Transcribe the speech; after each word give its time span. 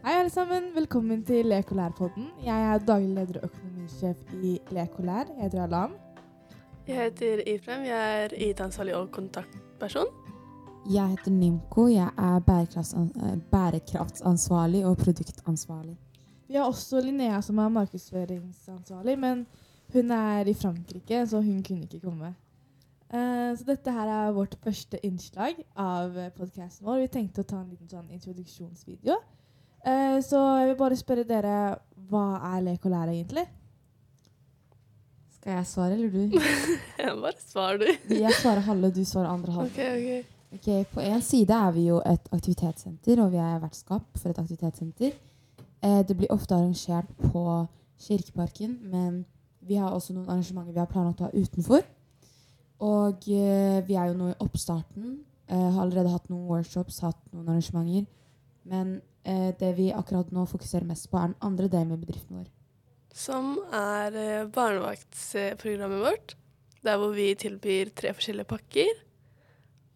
Hei, 0.00 0.14
alle 0.16 0.30
sammen. 0.32 0.70
Velkommen 0.72 1.20
til 1.28 1.44
Lek 1.44 1.74
og 1.74 1.76
lær-podden. 1.76 2.30
Jeg 2.40 2.62
er 2.72 2.78
daglig 2.88 3.10
leder 3.18 3.36
og 3.42 3.50
økonomisjef 3.50 4.20
i 4.40 4.52
Lek 4.72 4.94
og 4.96 5.04
lær. 5.04 5.28
Jeg 5.28 5.42
heter 5.42 5.62
Alam. 5.62 5.96
Jeg 6.86 6.96
heter 6.96 7.42
Ifrem. 7.52 7.82
Jeg 7.84 8.22
er 8.22 8.32
IT-ansvarlig 8.46 8.94
og 8.96 9.10
kontaktperson. 9.12 10.06
Jeg 10.88 11.04
heter 11.10 11.30
Nimko. 11.30 11.84
Jeg 11.92 12.08
er 12.16 12.36
eh, 12.40 13.34
bærekraftsansvarlig 13.50 14.86
og 14.86 14.96
produktansvarlig. 14.96 15.98
Vi 16.48 16.56
har 16.56 16.64
også 16.64 17.00
Linnea 17.04 17.42
som 17.44 17.58
er 17.58 17.68
markedsføringsansvarlig, 17.68 19.18
men 19.18 19.46
hun 19.92 20.10
er 20.10 20.48
i 20.48 20.54
Frankrike, 20.54 21.26
så 21.26 21.42
hun 21.44 21.60
kunne 21.62 21.82
ikke 21.82 22.00
komme. 22.00 22.32
Eh, 23.12 23.52
så 23.58 23.68
dette 23.68 23.92
her 23.92 24.08
er 24.14 24.32
vårt 24.32 24.56
første 24.64 25.04
innslag 25.06 25.60
av 25.76 26.16
podkasten 26.38 26.86
vår. 26.86 27.02
Vi 27.04 27.12
tenkte 27.18 27.44
å 27.44 27.50
ta 27.52 27.60
en 27.60 27.68
liten 27.68 27.92
sånn 27.92 28.08
introduksjonsvideo. 28.16 29.18
Eh, 29.86 30.18
så 30.22 30.40
jeg 30.60 30.68
vil 30.68 30.76
bare 30.76 30.98
spørre 30.98 31.24
dere, 31.24 31.56
hva 32.10 32.26
er 32.52 32.66
lek 32.66 32.84
og 32.84 32.92
lære 32.92 33.14
egentlig? 33.14 33.46
Skal 35.40 35.56
jeg 35.56 35.66
svare, 35.66 35.96
eller 35.96 36.10
du? 36.12 36.40
jeg 37.00 37.16
Bare 37.22 37.32
svar, 37.38 37.78
du. 37.80 37.86
Jeg 38.24 38.32
svarer 38.42 38.60
halve, 38.60 38.90
du 38.90 39.04
svarer 39.04 39.28
andre 39.28 39.52
halve. 39.52 39.70
OK, 39.70 39.78
OK. 39.80 40.58
okay, 40.58 40.84
På 40.92 41.00
en 41.00 41.22
side 41.22 41.54
er 41.54 41.70
vi 41.72 41.86
jo 41.86 42.02
et 42.06 42.28
aktivitetssenter, 42.32 43.22
og 43.24 43.32
vi 43.32 43.40
er 43.40 43.62
vertskap 43.62 44.04
for 44.20 44.28
et 44.28 44.38
aktivitetssenter. 44.38 45.16
Eh, 45.82 46.02
det 46.08 46.16
blir 46.16 46.32
ofte 46.32 46.54
arrangert 46.54 47.08
på 47.32 47.66
Kirkeparken, 48.00 48.78
men 48.82 49.24
vi 49.60 49.80
har 49.80 49.90
også 49.90 50.12
noen 50.12 50.28
arrangementer 50.28 50.72
vi 50.72 50.82
har 50.82 50.92
planlagt 50.92 51.20
å 51.24 51.30
ha 51.30 51.32
utenfor. 51.32 51.88
Og 52.80 53.28
eh, 53.28 53.80
vi 53.88 53.96
er 53.96 54.10
jo 54.10 54.16
nå 54.16 54.30
i 54.32 54.38
oppstarten. 54.44 55.20
Eh, 55.48 55.56
har 55.72 55.82
allerede 55.82 56.12
hatt 56.12 56.28
noen 56.28 56.48
workshops, 56.48 57.00
hatt 57.04 57.20
noen 57.32 57.48
arrangementer. 57.48 58.04
Men 58.68 59.00
det 59.60 59.74
vi 59.76 59.90
akkurat 59.94 60.30
nå 60.34 60.46
fokuserer 60.48 60.88
mest 60.88 61.10
på, 61.10 61.18
er 61.18 61.32
den 61.32 61.38
andre 61.44 61.68
delen 61.72 61.94
med 61.94 62.04
bedriften 62.04 62.40
vår. 62.40 62.48
Som 63.16 63.56
er 63.74 64.16
eh, 64.16 64.48
barnevaktsprogrammet 64.54 66.02
vårt. 66.04 66.36
Der 66.86 66.96
hvor 66.96 67.12
vi 67.12 67.32
tilbyr 67.36 67.90
tre 67.94 68.14
forskjellige 68.16 68.48
pakker. 68.48 69.00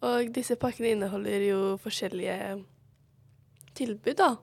Og 0.04 0.32
disse 0.34 0.58
pakkene 0.60 0.92
inneholder 0.92 1.46
jo 1.46 1.60
forskjellige 1.80 2.58
tilbud, 3.78 4.18
da. 4.18 4.34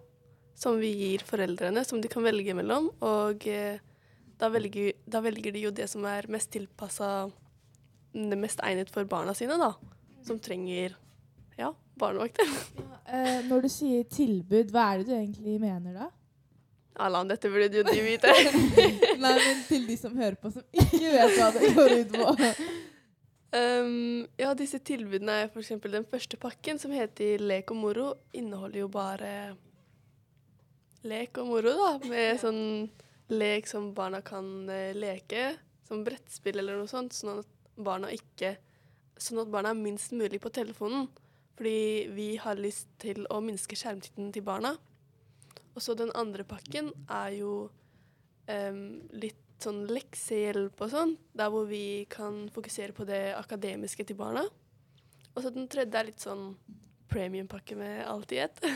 Som 0.58 0.80
vi 0.82 0.90
gir 0.96 1.26
foreldrene, 1.26 1.84
som 1.86 2.02
de 2.02 2.10
kan 2.12 2.26
velge 2.26 2.56
mellom. 2.58 2.90
Og 3.06 3.46
eh, 3.50 3.84
da, 4.42 4.50
velger, 4.50 4.96
da 5.06 5.22
velger 5.22 5.54
de 5.54 5.68
jo 5.68 5.76
det 5.76 5.90
som 5.92 6.08
er 6.10 6.30
mest 6.32 6.52
tilpassa 6.56 7.30
Det 8.12 8.36
mest 8.36 8.60
egnet 8.66 8.90
for 8.92 9.08
barna 9.08 9.36
sine, 9.38 9.60
da. 9.60 9.74
Som 10.26 10.40
trenger 10.44 10.98
ja, 11.60 11.70
barnevakter. 12.02 12.50
Uh, 13.06 13.40
når 13.48 13.68
du 13.68 13.70
sier 13.72 14.08
tilbud, 14.10 14.74
hva 14.74 14.92
er 14.92 15.02
det 15.02 15.10
du 15.10 15.16
egentlig 15.18 15.60
mener 15.62 15.96
da? 16.04 16.10
Allan, 17.02 17.30
dette 17.32 17.50
burde 17.50 17.80
jo 17.80 17.84
du 17.88 17.98
vite. 18.04 18.32
Nei, 19.24 19.34
men 19.38 19.62
til 19.68 19.86
de 19.88 19.98
som 20.00 20.16
hører 20.18 20.38
på, 20.40 20.52
som 20.54 20.66
ikke 20.76 21.14
vet 21.14 21.38
hva 21.38 21.52
det 21.56 21.72
går 21.78 21.96
ut 22.02 22.18
på. 22.18 22.56
Um, 23.52 24.24
ja, 24.40 24.54
disse 24.56 24.80
tilbudene 24.88 25.42
er 25.42 25.50
f.eks. 25.50 25.74
den 25.84 26.08
første 26.08 26.40
pakken, 26.40 26.80
som 26.80 26.94
heter 26.96 27.42
Lek 27.44 27.74
og 27.74 27.80
moro, 27.82 28.08
inneholder 28.38 28.84
jo 28.84 28.92
bare 28.92 29.32
lek 31.08 31.40
og 31.42 31.50
moro, 31.50 31.74
da. 31.80 31.94
Med 32.08 32.40
sånn 32.40 32.62
lek 33.32 33.68
som 33.68 33.90
barna 33.98 34.22
kan 34.24 34.70
uh, 34.70 34.92
leke, 34.96 35.50
som 35.88 36.06
brettspill 36.08 36.62
eller 36.62 36.80
noe 36.80 36.92
sånt, 36.92 37.16
sånn 37.18 37.42
at 37.42 37.58
barna 37.82 38.12
ikke 38.14 38.58
Sånn 39.22 39.38
at 39.38 39.52
barna 39.54 39.70
er 39.70 39.78
minst 39.78 40.16
mulig 40.18 40.40
på 40.42 40.50
telefonen. 40.50 41.04
Fordi 41.62 42.08
vi 42.10 42.40
har 42.42 42.58
lyst 42.58 42.88
til 42.98 43.20
å 43.30 43.36
minske 43.46 43.78
skjermtiden 43.78 44.32
til 44.34 44.42
barna. 44.42 44.72
Og 45.76 45.84
så 45.86 45.94
den 45.94 46.10
andre 46.18 46.42
pakken 46.42 46.88
er 47.06 47.36
jo 47.36 47.52
um, 48.50 48.80
litt 49.14 49.44
sånn 49.62 49.84
leksehjelp 49.86 50.80
og 50.82 50.90
sånn, 50.90 51.12
der 51.38 51.52
hvor 51.54 51.68
vi 51.70 52.08
kan 52.10 52.48
fokusere 52.50 52.96
på 52.98 53.06
det 53.06 53.36
akademiske 53.38 54.08
til 54.10 54.18
barna. 54.18 54.42
Og 55.36 55.44
så 55.44 55.52
den 55.54 55.68
tredje 55.70 56.00
er 56.00 56.08
litt 56.08 56.26
sånn 56.26 56.48
premiumpakke 57.14 57.78
med 57.78 58.08
alt 58.10 58.34
i 58.34 58.42
ett. 58.48 58.58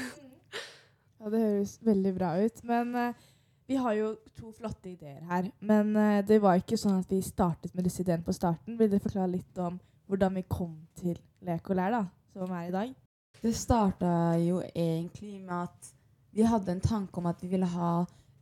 Ja, 1.16 1.32
det 1.32 1.40
høres 1.42 1.74
veldig 1.82 2.12
bra 2.20 2.30
ut. 2.38 2.62
Men 2.70 2.92
uh, 2.94 3.24
vi 3.66 3.80
har 3.82 3.96
jo 3.98 4.12
to 4.38 4.52
flotte 4.54 4.92
ideer 4.92 5.24
her. 5.32 5.48
Men 5.58 5.96
uh, 5.96 6.20
det 6.22 6.38
var 6.44 6.60
ikke 6.62 6.78
sånn 6.78 7.00
at 7.00 7.10
vi 7.10 7.24
startet 7.26 7.74
med 7.74 7.88
disse 7.88 8.04
ideene 8.06 8.22
på 8.28 8.36
starten. 8.36 8.78
Vil 8.78 8.92
dere 8.92 9.02
forklare 9.02 9.32
litt 9.32 9.64
om 9.64 9.80
hvordan 10.06 10.38
vi 10.38 10.46
kom 10.46 10.76
til 11.00 11.18
Lek 11.48 11.72
og 11.72 11.80
lær, 11.80 11.96
da, 11.96 12.04
som 12.36 12.52
er 12.56 12.70
i 12.70 12.74
dag? 12.74 12.94
Det 13.42 13.56
starta 13.56 14.12
jo 14.42 14.62
egentlig 14.76 15.40
med 15.42 15.66
at 15.66 15.92
vi 16.36 16.44
hadde 16.44 16.72
en 16.72 16.82
tanke 16.84 17.18
om 17.20 17.28
at 17.30 17.42
vi 17.44 17.48
ville 17.52 17.68
ha 17.68 17.92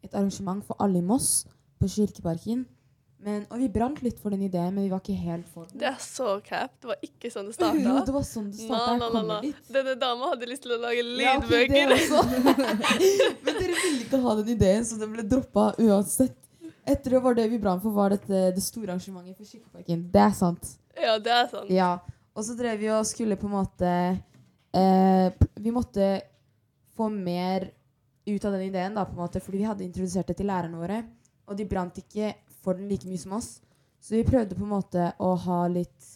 et 0.03 0.13
arrangement 0.13 0.63
for 0.65 0.79
alle 0.81 1.01
i 1.01 1.05
Moss 1.05 1.43
på 1.79 1.87
Kirkeparken. 1.87 2.65
Men, 3.23 3.45
og 3.53 3.61
vi 3.61 3.69
brant 3.71 4.01
litt 4.03 4.17
for 4.19 4.33
den 4.35 4.41
ideen, 4.43 4.73
men 4.75 4.83
vi 4.83 4.89
var 4.91 4.99
ikke 4.99 5.15
helt 5.15 5.47
for 5.47 5.69
den. 5.69 5.79
Det 5.79 5.87
er 5.87 5.99
så 6.03 6.33
cap. 6.43 6.73
Det 6.81 6.89
var 6.89 7.05
ikke 7.05 7.29
sånn 7.31 7.47
det 7.47 7.69
Jo, 7.85 7.93
det 8.03 8.15
var 8.15 8.25
sånn 8.27 8.49
det 8.51 8.65
starta. 8.65 8.97
na, 9.13 9.21
na. 9.29 9.37
litt. 9.45 9.61
Denne 9.71 9.93
dama 9.99 10.33
hadde 10.33 10.49
lyst 10.49 10.65
til 10.65 10.75
å 10.75 10.79
lage 10.81 11.05
Ja, 11.21 11.37
okay, 11.39 11.69
lydbøker. 11.69 11.93
Men 13.45 13.61
dere 13.61 13.77
ville 13.77 14.01
ikke 14.01 14.19
ha 14.25 14.35
den 14.41 14.51
ideen, 14.57 14.87
så 14.89 14.99
den 14.99 15.13
ble 15.15 15.23
droppa 15.35 15.69
uansett. 15.79 16.35
Etter 16.83 17.15
det 17.15 17.21
var 17.23 17.37
det 17.37 17.47
vi 17.53 17.61
brant 17.63 17.79
for, 17.85 17.95
var 17.95 18.11
dette 18.11 18.49
det 18.57 18.65
store 18.65 18.91
arrangementet 18.91 19.37
for 19.37 19.47
Kirkeparken. 19.47 20.03
Det 20.11 20.25
er 20.25 20.35
sant. 20.35 20.73
ja, 20.99 21.15
det 21.15 21.37
er 21.37 21.47
sant. 21.53 21.71
Ja. 21.71 21.93
Og 22.35 22.45
så 22.47 22.55
drev 22.57 22.79
vi 22.81 22.87
og 22.89 23.05
skulle 23.05 23.35
på 23.37 23.45
en 23.45 23.53
måte 23.53 23.89
eh, 24.73 25.27
Vi 25.61 25.71
måtte 25.73 26.07
få 26.97 27.09
mer 27.13 27.67
ut 28.25 28.45
av 28.45 28.53
den 28.55 28.67
ideen, 28.69 28.93
da, 28.95 29.03
på 29.05 29.13
en 29.17 29.23
måte, 29.25 29.41
fordi 29.43 29.59
vi 29.59 29.67
hadde 29.67 29.83
introdusert 29.85 30.29
det 30.31 30.37
til 30.39 30.47
lærerne 30.47 30.79
våre. 30.79 31.01
Og 31.49 31.57
de 31.59 31.65
brant 31.67 31.97
ikke 31.99 32.33
for 32.63 32.77
den 32.79 32.87
like 32.87 33.07
mye 33.09 33.19
som 33.19 33.33
oss. 33.35 33.57
Så 33.99 34.15
vi 34.15 34.23
prøvde 34.27 34.55
på 34.55 34.63
en 34.63 34.71
måte 34.71 35.09
å 35.19 35.33
ha 35.45 35.57
litt 35.71 36.07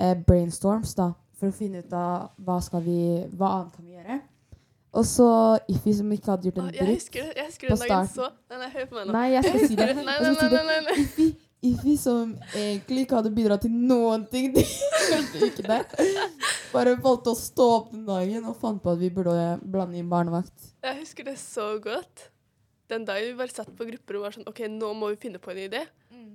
eh, 0.00 0.12
brainstorms 0.28 0.92
da, 0.98 1.10
for 1.38 1.48
å 1.48 1.56
finne 1.56 1.80
ut 1.84 1.94
av 1.96 2.34
hva, 2.44 2.58
skal 2.64 2.84
vi, 2.84 2.98
hva 3.38 3.54
annet 3.62 3.78
kan 3.78 3.86
vi 3.88 3.96
gjøre. 3.96 4.18
Og 4.98 5.04
så 5.08 5.28
Ify, 5.68 5.92
som 5.98 6.12
ikke 6.12 6.30
hadde 6.32 6.48
gjort 6.48 6.60
en 6.62 6.68
Jeg 6.72 6.84
dritt 6.86 7.02
husker, 7.02 7.26
det- 7.28 7.36
jeg 7.36 7.46
husker 7.50 7.68
den 7.68 7.82
dagen 7.84 8.08
så 8.08 8.28
Nei, 8.48 8.58
nei, 8.62 8.68
hør 8.72 8.86
på 8.88 8.94
meg 8.98 9.06
nå. 9.08 9.12
Nei, 9.12 9.26
jeg 9.34 9.44
skal 9.44 9.66
si 9.68 9.76
det. 9.76 9.88
Nei, 9.96 10.04
nei, 10.04 10.32
nei, 10.32 10.62
nei, 10.68 10.80
nei. 10.88 11.28
Ify 11.58 11.96
som 11.98 12.36
egentlig 12.54 13.04
ikke 13.04 13.18
hadde 13.18 13.34
bidratt 13.34 13.64
til 13.66 13.72
noen 13.74 14.28
ting 14.30 14.52
de 14.54 14.62
første 14.62 15.48
ukene, 15.48 15.78
bare 16.70 16.94
valgte 17.02 17.32
å 17.32 17.38
stå 17.38 17.66
opp 17.80 17.88
den 17.90 18.04
dagen 18.06 18.46
og 18.46 18.58
fant 18.60 18.82
på 18.84 18.92
at 18.94 19.00
vi 19.00 19.10
burde 19.14 19.56
blande 19.62 19.98
inn 19.98 20.10
barnevakt. 20.10 20.68
Jeg 20.84 21.00
husker 21.00 21.26
det 21.26 21.34
så 21.42 21.72
godt. 21.82 22.28
Den 22.88 23.04
dagen 23.08 23.32
vi 23.32 23.40
bare 23.40 23.52
satt 23.52 23.72
på 23.76 23.88
grupper 23.88 24.16
og 24.20 24.28
var 24.28 24.36
sånn 24.36 24.46
OK, 24.48 24.62
nå 24.70 24.92
må 24.96 25.10
vi 25.12 25.18
finne 25.26 25.40
på 25.42 25.50
en 25.52 25.64
idé. 25.66 25.82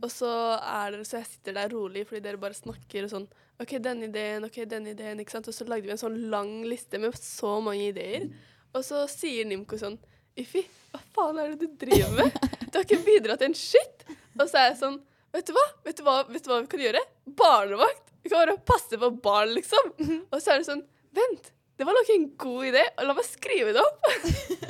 Og 0.04 0.12
så 0.12 0.30
er 0.60 0.98
det, 0.98 1.06
så 1.08 1.22
jeg 1.22 1.30
sitter 1.30 1.56
der 1.56 1.72
rolig 1.72 2.04
fordi 2.10 2.22
dere 2.26 2.42
bare 2.42 2.58
snakker 2.58 3.08
og 3.08 3.14
sånn 3.14 3.30
OK, 3.64 3.78
den 3.80 4.04
ideen, 4.10 4.44
OK, 4.44 4.60
den 4.68 4.90
ideen, 4.92 5.22
ikke 5.24 5.38
sant. 5.38 5.48
Og 5.48 5.56
så 5.56 5.66
lagde 5.70 5.88
vi 5.88 5.94
en 5.96 6.02
sånn 6.02 6.20
lang 6.34 6.52
liste 6.68 7.00
med 7.00 7.16
så 7.16 7.56
mange 7.64 7.88
ideer. 7.94 8.28
Og 8.74 8.84
så 8.84 9.06
sier 9.08 9.48
Nimko 9.48 9.80
sånn 9.80 9.96
Ify, 10.36 10.66
hva 10.92 11.00
faen 11.16 11.40
er 11.40 11.54
det 11.54 11.64
du 11.64 11.80
driver 11.86 12.16
med? 12.18 12.38
Du 12.68 12.80
har 12.80 12.86
ikke 12.88 13.04
bidratt 13.06 13.44
til 13.44 13.52
en 13.52 13.58
shit. 13.58 14.06
Og 14.34 14.48
så 14.50 14.58
er 14.60 14.72
jeg 14.72 14.80
sånn 14.82 15.00
Vet 15.34 15.48
du 15.50 15.54
hva? 15.56 15.66
Vet 15.88 15.98
du 16.00 16.04
hva, 16.06 16.16
vet 16.30 16.46
du 16.46 16.50
hva 16.52 16.60
vi 16.62 16.70
kan 16.72 16.84
gjøre? 16.84 17.02
Barnevakt. 17.40 18.12
Vi 18.24 18.32
kan 18.32 18.44
bare 18.46 18.58
passe 18.70 19.00
på 19.02 19.10
barn, 19.24 19.52
liksom. 19.58 19.92
Og 20.32 20.38
så 20.40 20.54
er 20.54 20.62
det 20.62 20.68
sånn 20.70 20.84
Vent, 21.14 21.50
det 21.78 21.86
var 21.86 21.94
nok 21.98 22.08
en 22.14 22.24
god 22.42 22.68
idé. 22.72 22.84
og 22.98 23.06
La 23.10 23.14
meg 23.18 23.26
skrive 23.28 23.74
det 23.76 23.82
opp. 23.84 24.08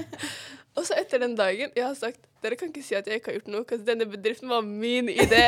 Og 0.80 0.88
så 0.88 0.96
etter 0.98 1.22
den 1.22 1.36
dagen 1.38 1.70
Jeg 1.78 1.84
har 1.86 1.94
sagt 2.00 2.24
dere 2.44 2.58
kan 2.60 2.72
ikke 2.74 2.82
si 2.84 2.96
at 2.98 3.06
jeg 3.08 3.22
ikke 3.22 3.30
har 3.30 3.36
gjort 3.38 3.52
noe, 3.54 3.64
for 3.70 3.84
denne 3.88 4.04
bedriften 4.12 4.50
var 4.52 4.66
min 4.68 5.08
idé. 5.14 5.46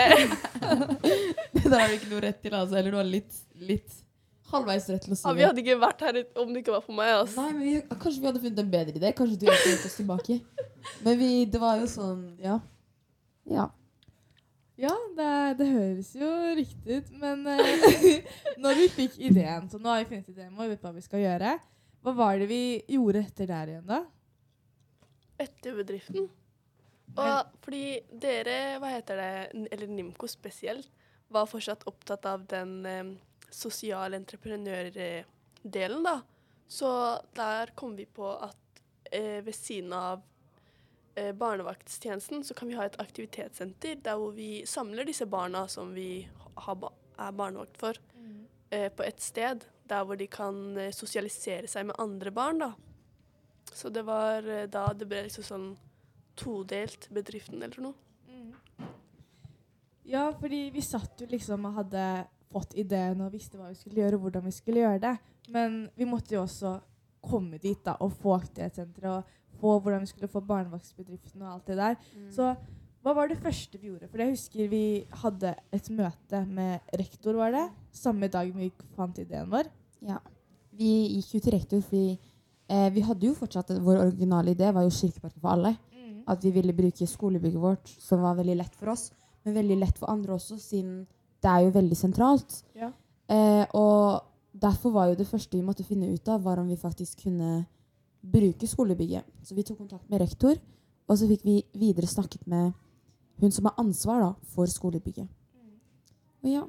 Det 1.51 1.63
der 1.65 1.81
har 1.81 1.89
du 1.91 1.95
ikke 1.97 2.11
noe 2.13 2.21
rett 2.23 2.37
til, 2.39 2.53
altså. 2.55 2.77
Eller 2.79 2.93
du 2.93 2.99
har 3.01 3.09
litt, 3.09 3.35
litt 3.59 3.97
halvveis 4.53 4.85
rett 4.93 5.03
til 5.03 5.11
å 5.11 5.17
si 5.19 5.25
Ja, 5.27 5.33
vi 5.35 5.43
hadde 5.43 5.59
ikke 5.65 5.75
vært 5.81 6.05
her 6.05 6.19
om 6.39 6.53
det 6.55 6.61
ikke 6.63 6.77
var 6.77 6.85
for 6.85 6.95
meg. 6.95 7.11
Altså. 7.17 7.41
Nei, 7.41 7.51
men 7.57 7.65
vi, 7.67 7.73
kanskje 7.99 8.21
vi 8.23 8.29
hadde 8.29 8.43
funnet 8.45 8.61
en 8.63 8.71
bedre 8.77 8.95
idé. 9.01 9.11
Kanskje 9.17 9.41
du 9.41 9.45
hadde 9.49 9.73
gitt 9.73 9.89
oss 9.89 9.97
tilbake. 9.99 10.37
Men 11.03 11.19
vi, 11.19 11.29
det 11.51 11.61
var 11.65 11.81
jo 11.81 11.89
sånn, 11.91 12.21
ja. 12.45 12.55
Ja. 13.51 13.67
Ja, 14.79 14.91
det, 15.15 15.27
det 15.61 15.67
høres 15.71 16.09
jo 16.19 16.29
riktig 16.57 16.99
ut. 16.99 17.11
Men 17.21 17.45
eh, 17.47 18.25
når 18.63 18.81
vi 18.81 18.89
fikk 18.91 19.19
ideen, 19.23 19.69
så 19.71 19.79
nå 19.79 19.91
har 19.91 20.03
vi 20.03 20.09
funnet 20.11 20.33
ideen 20.33 20.55
vår, 20.57 20.73
vet 20.73 20.83
hva 20.83 20.91
vi 20.95 21.05
skal 21.05 21.23
gjøre. 21.23 21.53
Hva 22.05 22.13
var 22.17 22.39
det 22.41 22.49
vi 22.51 22.63
gjorde 22.91 23.23
etter 23.23 23.49
der 23.49 23.71
igjen, 23.71 23.87
da? 23.87 24.01
Etter 25.41 25.79
bedriften. 25.79 26.27
Og 27.15 27.55
fordi 27.63 28.01
dere, 28.11 28.75
hva 28.81 28.91
heter 28.91 29.21
det, 29.21 29.31
eller 29.71 29.91
Nimco 29.91 30.27
spesielt, 30.29 30.91
var 31.31 31.47
fortsatt 31.49 31.87
opptatt 31.89 32.27
av 32.29 32.43
den 32.51 32.77
eh, 32.85 33.15
sosiale 33.49 34.19
entreprenørdelen, 34.19 36.03
da. 36.05 36.19
Så 36.67 36.89
der 37.37 37.71
kom 37.77 37.95
vi 37.95 38.05
på 38.09 38.27
at 38.35 38.81
eh, 39.11 39.39
ved 39.45 39.55
siden 39.55 39.93
av 39.95 40.23
barnevaktstjenesten 41.15 42.41
så 42.43 42.53
kan 42.57 42.67
vi 42.67 42.75
ha 42.75 42.83
et 42.85 42.97
aktivitetssenter 42.99 44.01
der 44.03 44.17
hvor 44.19 44.33
vi 44.35 44.65
samler 44.67 45.07
disse 45.07 45.23
barna 45.31 45.61
som 45.71 45.93
vi 45.95 46.25
har 46.65 46.75
ba 46.81 46.89
er 47.17 47.31
barnevakt 47.31 47.77
for, 47.77 47.93
eh, 48.69 48.89
på 48.89 49.03
ett 49.03 49.21
sted. 49.21 49.65
Der 49.87 50.03
hvor 50.03 50.15
de 50.15 50.27
kan 50.27 50.77
eh, 50.77 50.91
sosialisere 50.91 51.67
seg 51.67 51.85
med 51.85 51.95
andre 51.99 52.31
barn, 52.31 52.59
da. 52.59 52.73
Så 53.73 53.89
det 53.89 54.05
var 54.05 54.47
eh, 54.47 54.67
da 54.67 54.87
det 54.93 55.07
ble 55.07 55.25
liksom 55.27 55.43
sånn 55.43 55.69
todelt 56.35 57.09
bedriften 57.09 57.63
eller 57.63 57.81
noe. 57.81 57.93
Ja, 60.05 60.31
fordi 60.37 60.69
vi 60.69 60.81
satt 60.85 61.21
jo 61.21 61.27
liksom 61.29 61.65
og 61.65 61.79
hadde 61.79 62.27
fått 62.51 62.75
ideen 62.77 63.23
og 63.25 63.31
visste 63.33 63.57
hva 63.57 63.71
vi 63.71 63.79
skulle 63.79 64.03
gjøre, 64.03 64.19
og 64.19 64.27
hvordan 64.27 64.45
vi 64.45 64.51
skulle 64.53 64.83
gjøre 64.83 65.01
det. 65.01 65.15
Men 65.49 65.89
vi 65.95 66.05
måtte 66.05 66.35
jo 66.35 66.43
også 66.43 66.75
komme 67.25 67.57
dit 67.57 67.81
da, 67.83 67.95
og 68.05 68.13
få 68.13 68.35
aktivitetssenteret 68.35 69.09
og 69.15 69.31
få 69.59 69.77
hvordan 69.79 70.03
vi 70.03 70.11
skulle 70.11 70.31
få 70.31 70.41
barnevaktsbedriften 70.45 71.43
og 71.43 71.53
alt 71.53 71.71
det 71.71 71.77
der. 71.79 71.97
Så 72.33 72.53
hva 73.05 73.13
var 73.13 73.29
det 73.29 73.37
første 73.37 73.77
vi 73.77 73.91
gjorde? 73.91 74.07
For 74.09 74.21
jeg 74.23 74.33
husker 74.33 74.69
vi 74.71 74.85
hadde 75.21 75.51
et 75.77 75.89
møte 75.93 76.39
med 76.49 76.95
rektor, 76.97 77.35
var 77.37 77.51
det? 77.53 77.65
Samme 77.93 78.29
dag 78.33 78.49
vi 78.55 78.71
fant 78.97 79.19
ideen 79.21 79.51
vår. 79.51 79.69
Ja. 80.05 80.17
Vi 80.75 80.93
gikk 81.13 81.35
jo 81.35 81.43
til 81.45 81.53
rektor 81.53 81.83
fordi 81.85 82.15
eh, 82.15 82.87
vi 82.95 83.03
hadde 83.05 83.27
jo 83.29 83.35
fortsatt 83.37 83.75
Vår 83.77 84.01
originale 84.07 84.55
idé 84.57 84.71
var 84.73 84.87
jo 84.87 84.93
Kirkeparken 84.93 85.41
for 85.43 85.53
alle. 85.53 85.75
At 86.25 86.41
vi 86.41 86.49
ville 86.49 86.73
bruke 86.73 87.05
skolebygget 87.05 87.61
vårt, 87.61 87.91
som 88.01 88.23
var 88.25 88.39
veldig 88.39 88.55
lett 88.57 88.73
for 88.73 88.89
oss, 88.95 89.11
men 89.45 89.53
veldig 89.53 89.75
lett 89.77 89.99
for 90.01 90.09
andre 90.09 90.33
også, 90.33 90.57
siden 90.57 91.03
det 91.45 91.51
er 91.51 91.67
jo 91.67 91.75
veldig 91.75 91.97
sentralt. 91.99 92.55
Ja. 92.73 92.89
Eh, 93.29 93.65
og 93.77 94.25
derfor 94.49 94.95
var 94.95 95.11
jo 95.11 95.19
det 95.19 95.27
første 95.29 95.53
vi 95.53 95.65
måtte 95.65 95.85
finne 95.85 96.09
ut 96.09 96.29
av, 96.33 96.41
var 96.41 96.57
om 96.57 96.71
vi 96.71 96.79
faktisk 96.81 97.27
kunne 97.27 97.67
bruke 98.31 98.67
skolebygget. 98.67 99.25
Så 99.43 99.55
vi 99.55 99.63
tok 99.63 99.77
kontakt 99.77 100.09
med 100.09 100.21
rektor, 100.21 100.55
og 101.07 101.17
så 101.19 101.27
fikk 101.29 101.43
vi 101.45 101.59
videre 101.77 102.07
snakket 102.09 102.47
med 102.47 102.73
hun 103.41 103.51
som 103.51 103.65
har 103.69 103.75
ansvar 103.77 104.21
da, 104.23 104.31
for 104.55 104.65
skolebygget. 104.71 105.27
Og 106.43 106.49
ja, 106.49 106.63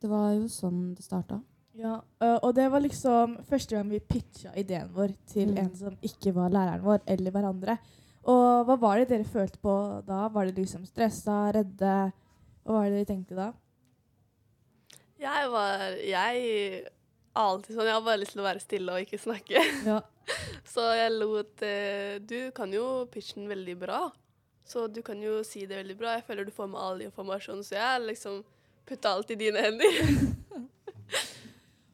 det 0.00 0.10
var 0.10 0.32
jo 0.34 0.48
sånn 0.48 0.94
det 0.96 1.04
starta. 1.04 1.40
Ja, 1.76 2.00
og 2.42 2.54
det 2.56 2.66
var 2.72 2.82
liksom 2.82 3.38
første 3.48 3.76
gang 3.76 3.88
vi 3.88 4.00
pitcha 4.00 4.50
ideen 4.58 4.90
vår 4.92 5.14
til 5.26 5.52
Mm. 5.54 5.58
en 5.58 5.74
som 5.76 5.96
ikke 6.02 6.34
var 6.34 6.50
læreren 6.50 6.82
vår 6.84 7.00
eller 7.06 7.30
hverandre. 7.30 7.78
Og 8.24 8.66
hva 8.66 8.76
var 8.78 8.98
det 8.98 9.08
dere 9.08 9.24
følte 9.24 9.58
på 9.62 10.04
da? 10.06 10.28
Var 10.28 10.46
det 10.46 10.56
liksom 10.56 10.84
stressa, 10.86 11.52
redde? 11.54 12.12
Hva 12.64 12.72
var 12.72 12.84
det 12.90 12.98
dere 12.98 13.16
tenkte 13.16 13.36
da? 13.36 13.52
Jeg 15.20 15.50
var 15.52 15.78
Jeg 16.00 16.86
alltid 17.38 17.76
sånn. 17.76 17.88
Jeg 17.88 17.96
har 17.96 18.06
bare 18.06 18.20
lyst 18.22 18.34
til 18.34 18.42
å 18.42 18.46
være 18.46 18.62
stille 18.62 18.94
og 18.94 19.04
ikke 19.04 19.20
snakke. 19.20 19.62
Ja. 19.86 20.00
Så 20.72 20.84
jeg 20.94 21.10
lot 21.16 21.62
eh, 21.66 22.18
Du 22.22 22.52
kan 22.54 22.70
jo 22.74 23.04
pitchen 23.10 23.48
veldig 23.50 23.76
bra. 23.80 24.04
Så 24.70 24.86
du 24.86 25.00
kan 25.02 25.18
jo 25.22 25.40
si 25.46 25.64
det 25.66 25.80
veldig 25.80 25.96
bra. 25.98 26.14
Jeg 26.18 26.26
føler 26.28 26.46
du 26.46 26.54
får 26.54 26.68
med 26.70 26.78
all 26.80 27.00
informasjon, 27.02 27.64
så 27.66 27.74
jeg 27.74 28.04
liksom 28.04 28.36
putta 28.86 29.16
alt 29.16 29.32
i 29.34 29.38
dine 29.40 29.64
hender. 29.64 29.96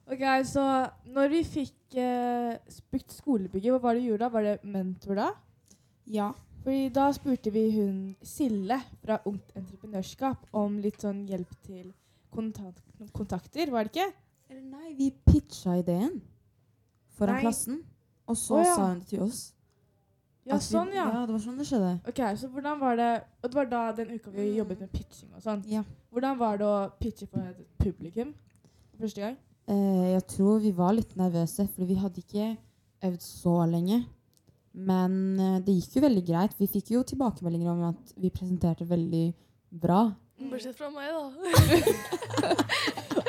Ok, 0.07 0.21
Så 0.47 0.63
når 1.11 1.31
vi 1.33 1.39
fikk 1.43 1.97
eh, 1.99 2.53
spurt 2.71 3.11
skolebygget, 3.11 3.73
hva 3.75 3.81
var 3.83 3.97
det 3.97 4.05
du 4.05 4.11
gjorde 4.13 4.23
da? 4.23 4.29
Var 4.37 4.45
det 4.45 4.53
mentor 4.63 5.19
da? 5.19 5.25
Ja. 6.07 6.29
Fordi 6.63 6.93
da 6.95 7.09
spurte 7.15 7.51
vi 7.51 7.65
hun 7.75 7.97
Sille 8.23 8.79
fra 9.03 9.17
Ungt 9.27 9.51
Entreprenørskap 9.59 10.47
om 10.63 10.79
litt 10.83 11.03
sånn 11.03 11.25
hjelp 11.27 11.59
til 11.67 11.91
kontak 12.31 12.79
kontakter, 13.17 13.71
var 13.75 13.87
det 13.87 13.93
ikke? 13.97 14.07
Eller 14.51 14.63
nei, 14.63 14.95
vi 14.99 15.11
pitcha 15.27 15.77
ideen 15.81 16.21
foran 17.17 17.35
Nei. 17.39 17.43
klassen, 17.47 17.81
og 18.29 18.37
så 18.39 18.59
Å, 18.61 18.65
ja. 18.65 18.75
sa 18.77 18.87
hun 18.91 18.99
det 19.01 19.09
til 19.09 19.23
oss. 19.25 19.53
Ja, 20.47 20.55
At 20.55 20.61
vi- 20.63 20.67
sånn, 20.77 20.93
ja. 20.95 21.07
Ja, 21.11 21.27
det 21.27 21.33
var 21.35 21.41
sånn 21.43 21.57
det 21.59 21.67
skjedde. 21.67 21.93
Ok, 22.07 22.21
så 22.39 22.49
hvordan 22.53 22.79
var 22.79 22.97
det 22.97 23.25
Og 23.43 23.51
det 23.51 23.55
var 23.57 23.65
da 23.67 23.81
den 23.93 24.11
uka 24.15 24.31
vi 24.31 24.45
jobbet 24.57 24.81
med 24.81 24.93
pitching 24.93 25.33
og 25.35 25.43
sånn. 25.43 25.65
Ja. 25.67 25.83
Hvordan 26.13 26.39
var 26.39 26.57
det 26.59 26.67
å 26.67 26.91
pitche 27.01 27.27
for 27.27 27.41
et 27.41 27.65
publikum 27.79 28.35
første 29.01 29.21
gang? 29.21 29.37
Eh, 29.67 30.13
jeg 30.15 30.27
tror 30.29 30.61
vi 30.63 30.71
var 30.71 30.93
litt 30.95 31.17
nervøse, 31.17 31.67
fordi 31.75 31.87
vi 31.89 31.95
hadde 31.99 32.23
ikke 32.23 32.57
øvd 33.03 33.21
så 33.21 33.57
lenge. 33.69 34.07
Men 34.73 35.41
eh, 35.41 35.59
det 35.61 35.75
gikk 35.81 35.97
jo 35.97 36.03
veldig 36.07 36.25
greit. 36.27 36.55
Vi 36.61 36.67
fikk 36.69 36.91
jo 36.95 37.03
tilbakemeldinger 37.03 37.71
om 37.73 37.83
at 37.89 38.13
vi 38.17 38.31
presenterte 38.31 38.87
veldig 38.87 39.35
bra. 39.73 40.15
Bortsett 40.39 40.77
fra 40.77 40.91
meg, 40.91 41.11
da. 41.11 41.31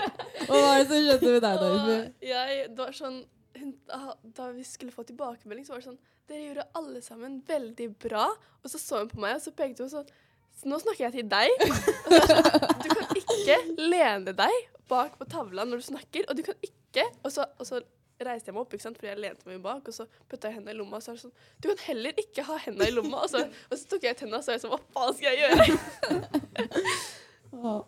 Hva 0.48 0.62
var 0.64 0.78
det 0.80 0.86
som 0.90 1.02
skjedde 1.08 1.34
med 1.34 1.42
deg, 1.44 1.64
da, 1.64 1.98
jeg, 2.24 2.62
det 2.72 2.84
var 2.84 2.96
sånn 2.96 3.18
hun, 3.58 3.74
da, 3.90 4.14
da 4.38 4.52
vi 4.54 4.64
skulle 4.68 4.94
få 4.94 5.04
tilbakemelding, 5.08 5.66
så 5.66 5.74
var 5.74 5.82
det 5.82 5.90
sånn 5.90 6.00
Dere 6.28 6.44
gjorde 6.44 6.66
alle 6.76 7.00
sammen 7.02 7.38
veldig 7.48 7.86
bra. 8.04 8.26
Og 8.62 8.68
så 8.72 8.80
så 8.82 8.98
hun 9.00 9.08
på 9.12 9.20
meg, 9.24 9.38
og 9.38 9.44
så 9.46 9.54
pekte 9.56 9.86
hun 9.86 9.92
sånn 9.94 10.10
"Så 10.58 10.68
Nå 10.68 10.80
snakker 10.82 11.06
jeg 11.06 11.14
til 11.14 11.30
deg. 11.32 11.50
Var 12.12 12.26
sånn, 12.28 12.58
du 12.84 12.90
kan 12.92 13.06
ikke 13.22 13.58
lene 13.80 14.34
deg 14.36 14.56
bak 14.92 15.16
på 15.20 15.28
tavla 15.30 15.64
når 15.68 15.80
du 15.80 15.86
snakker, 15.88 16.26
og 16.28 16.36
du 16.36 16.44
kan 16.44 16.58
ikke 16.62 17.06
Og 17.24 17.32
så, 17.32 17.46
og 17.60 17.66
så 17.68 17.80
reiste 18.24 18.50
jeg 18.50 18.56
meg 18.56 18.64
opp, 18.64 18.72
ikke 18.74 18.84
sant? 18.88 18.98
fordi 18.98 19.12
jeg 19.12 19.22
lente 19.22 19.46
meg 19.46 19.60
bak, 19.62 19.88
og 19.88 19.94
så 19.94 20.08
putta 20.28 20.50
jeg 20.50 20.58
hendene 20.58 20.74
i 20.74 20.78
lomma. 20.80 20.98
Og 20.98 21.04
så 21.06 21.12
er 21.14 21.20
det 21.20 21.26
sånn 21.28 21.36
Du 21.62 21.68
kan 21.70 21.84
heller 21.88 22.24
ikke 22.24 22.46
ha 22.48 22.56
hendene 22.66 22.88
i 22.90 22.96
lomma. 22.96 23.24
Og 23.24 23.30
så, 23.32 23.44
og 23.46 23.78
så 23.78 23.92
tok 23.92 24.08
jeg 24.08 24.18
ut 24.18 24.24
hendene, 24.26 24.40
og 24.42 24.44
så 24.48 24.52
er 24.52 24.58
jeg 24.58 24.64
sånn 24.66 24.74
Hva 24.74 24.82
faen 24.98 25.14
skal 25.16 25.30
jeg 25.32 25.38
gjøre? 25.46 25.64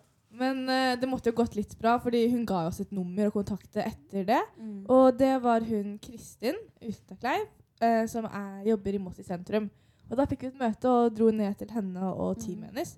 Men 0.40 0.62
uh, 0.68 0.94
det 0.96 1.08
måtte 1.10 1.28
jo 1.30 1.36
gått 1.36 1.54
litt 1.58 1.74
bra, 1.78 1.98
fordi 2.00 2.22
hun 2.32 2.46
ga 2.48 2.62
oss 2.70 2.80
et 2.80 2.92
nummer 2.96 3.28
å 3.28 3.34
kontakte 3.34 3.84
etter 3.84 4.24
det. 4.24 4.40
Mm. 4.56 4.86
Og 4.88 5.18
det 5.20 5.34
var 5.44 5.60
hun 5.68 5.98
Kristin 6.02 6.56
Utakleiv, 6.80 7.44
uh, 7.84 8.06
som 8.08 8.24
er, 8.30 8.62
jobber 8.70 8.96
i 8.96 9.02
Moss 9.04 9.20
i 9.20 9.26
sentrum. 9.26 9.68
Og 10.10 10.16
da 10.18 10.24
fikk 10.26 10.46
vi 10.46 10.50
et 10.50 10.58
møte 10.58 10.90
og 10.90 11.12
dro 11.14 11.28
ned 11.30 11.60
til 11.60 11.68
henne 11.76 12.08
og 12.10 12.40
teamet 12.40 12.70
Mm. 12.70 12.74
hennes. 12.74 12.96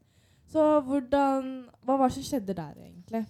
Så 0.52 0.62
hvordan 0.86 1.66
Hva 1.84 1.98
var 1.98 2.08
det 2.08 2.14
som 2.14 2.24
skjedde 2.24 2.54
der, 2.54 2.72
egentlig? 2.78 3.26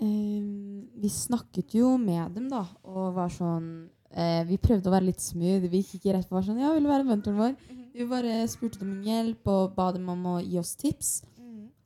Um, 0.00 0.88
vi 0.96 1.08
snakket 1.12 1.74
jo 1.76 1.96
med 2.00 2.34
dem, 2.34 2.48
da, 2.48 2.62
og 2.88 3.14
var 3.18 3.28
sånn 3.28 3.90
eh, 4.14 4.44
Vi 4.48 4.56
prøvde 4.56 4.88
å 4.88 4.94
være 4.94 5.10
litt 5.10 5.20
smooth. 5.20 5.66
Vi 5.68 5.82
gikk 5.82 5.98
ikke 5.98 6.14
rett 6.16 6.28
på 6.28 6.34
og 6.34 6.40
var 6.40 6.46
sånn 6.48 6.62
Ja, 6.62 6.72
vil 6.72 6.88
være 6.88 7.04
mentoren 7.04 7.36
vår? 7.38 7.52
Vi 7.92 8.06
bare 8.08 8.38
spurte 8.48 8.80
dem 8.80 8.94
om 8.96 9.02
hjelp 9.04 9.50
og 9.50 9.74
ba 9.76 9.90
dem 9.92 10.08
om 10.08 10.24
å 10.32 10.36
gi 10.40 10.56
oss 10.58 10.72
tips. 10.80 11.20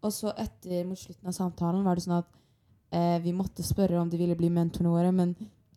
Og 0.04 0.12
så 0.12 0.32
etter 0.36 0.84
mot 0.86 0.98
slutten 1.00 1.30
av 1.30 1.36
samtalen 1.36 1.84
var 1.86 1.96
det 1.96 2.04
sånn 2.04 2.18
at 2.20 2.28
eh, 2.92 3.18
vi 3.24 3.32
måtte 3.36 3.64
spørre 3.64 3.96
om 4.02 4.10
de 4.12 4.20
ville 4.20 4.36
bli 4.36 4.50
mentorene 4.52 4.92
våre, 4.92 5.12
men 5.16 5.32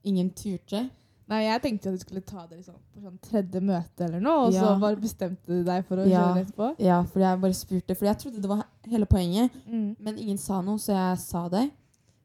ingen 0.07 0.29
turte. 0.35 0.89
Nei, 1.27 1.41
jeg 1.43 1.61
tenkte 1.63 1.89
at 1.91 1.95
du 1.97 2.03
skulle 2.05 2.21
ta 2.23 2.45
det 2.47 2.59
liksom, 2.61 2.75
på 2.95 3.01
sånn 3.03 3.17
tredje 3.23 3.59
møte 3.63 4.05
eller 4.05 4.21
noe, 4.23 4.45
og 4.47 4.53
så 4.55 4.75
bare 4.79 4.99
bestemte 5.01 5.47
du 5.51 5.63
deg 5.67 5.83
for 5.87 5.99
å 5.99 6.05
Ja. 6.07 6.21
kjøre 6.21 6.43
etterpå. 6.45 6.67
Ja, 6.79 7.01
for 7.03 7.19
jeg 7.23 7.41
bare 7.41 7.57
spurte, 7.57 7.95
For 7.97 8.05
jeg 8.07 8.17
trodde 8.21 8.41
det 8.41 8.47
var 8.51 8.63
hele 8.87 9.05
poenget. 9.05 9.51
Mm. 9.67 9.95
Men 9.99 10.17
ingen 10.17 10.37
sa 10.37 10.61
noe, 10.61 10.77
så 10.79 10.93
jeg 10.95 11.17
sa 11.19 11.47
det. 11.49 11.65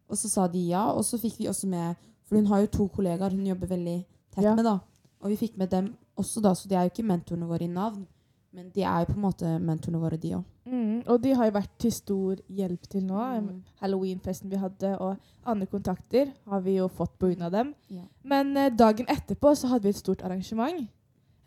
Og 0.09 0.17
så 0.17 0.29
sa 0.31 0.47
de 0.47 0.59
ja, 0.69 0.85
og 0.93 1.03
så 1.03 1.19
fikk 1.19 1.39
vi 1.39 1.49
også 1.49 1.67
med 1.67 1.97
For 2.29 2.37
hun 2.37 2.47
har 2.47 2.61
jo 2.63 2.67
to 2.67 2.89
kollegaer 2.89 3.31
hun 3.35 3.45
jobber 3.47 3.67
veldig 3.67 4.05
tett 4.35 4.45
Ja. 4.45 4.55
med, 4.55 4.65
da. 4.65 4.79
Og 5.21 5.31
vi 5.31 5.37
fikk 5.37 5.57
med 5.59 5.69
dem 5.71 5.95
også, 6.17 6.41
da, 6.41 6.53
så 6.55 6.69
de 6.69 6.75
er 6.77 6.85
jo 6.89 6.91
ikke 6.95 7.05
mentorene 7.07 7.47
våre 7.49 7.63
i 7.63 7.67
navn. 7.67 8.07
Men 8.53 8.69
de 8.75 8.83
er 8.85 9.01
jo 9.01 9.09
på 9.09 9.17
en 9.17 9.25
måte 9.25 9.51
mentorene 9.65 10.01
våre, 10.03 10.19
de 10.21 10.35
òg. 10.37 10.45
Mm. 10.69 11.03
Og 11.09 11.21
de 11.25 11.33
har 11.35 11.49
jo 11.49 11.55
vært 11.57 11.73
til 11.81 11.93
stor 11.95 12.41
hjelp 12.53 12.89
til 12.93 13.07
nå. 13.09 13.23
Mm. 13.41 13.63
Halloweenfesten 13.81 14.53
vi 14.53 14.61
hadde, 14.61 14.93
og 15.01 15.49
andre 15.49 15.69
kontakter 15.73 16.35
har 16.53 16.61
vi 16.65 16.77
jo 16.77 16.89
fått 16.93 17.15
på 17.19 17.31
grunn 17.31 17.47
av 17.49 17.55
dem. 17.55 17.73
Ja. 17.89 18.05
Men 18.29 18.53
eh, 18.61 18.73
dagen 18.77 19.09
etterpå 19.09 19.55
så 19.57 19.73
hadde 19.73 19.89
vi 19.89 19.95
et 19.97 20.03
stort 20.03 20.25
arrangement. 20.27 20.85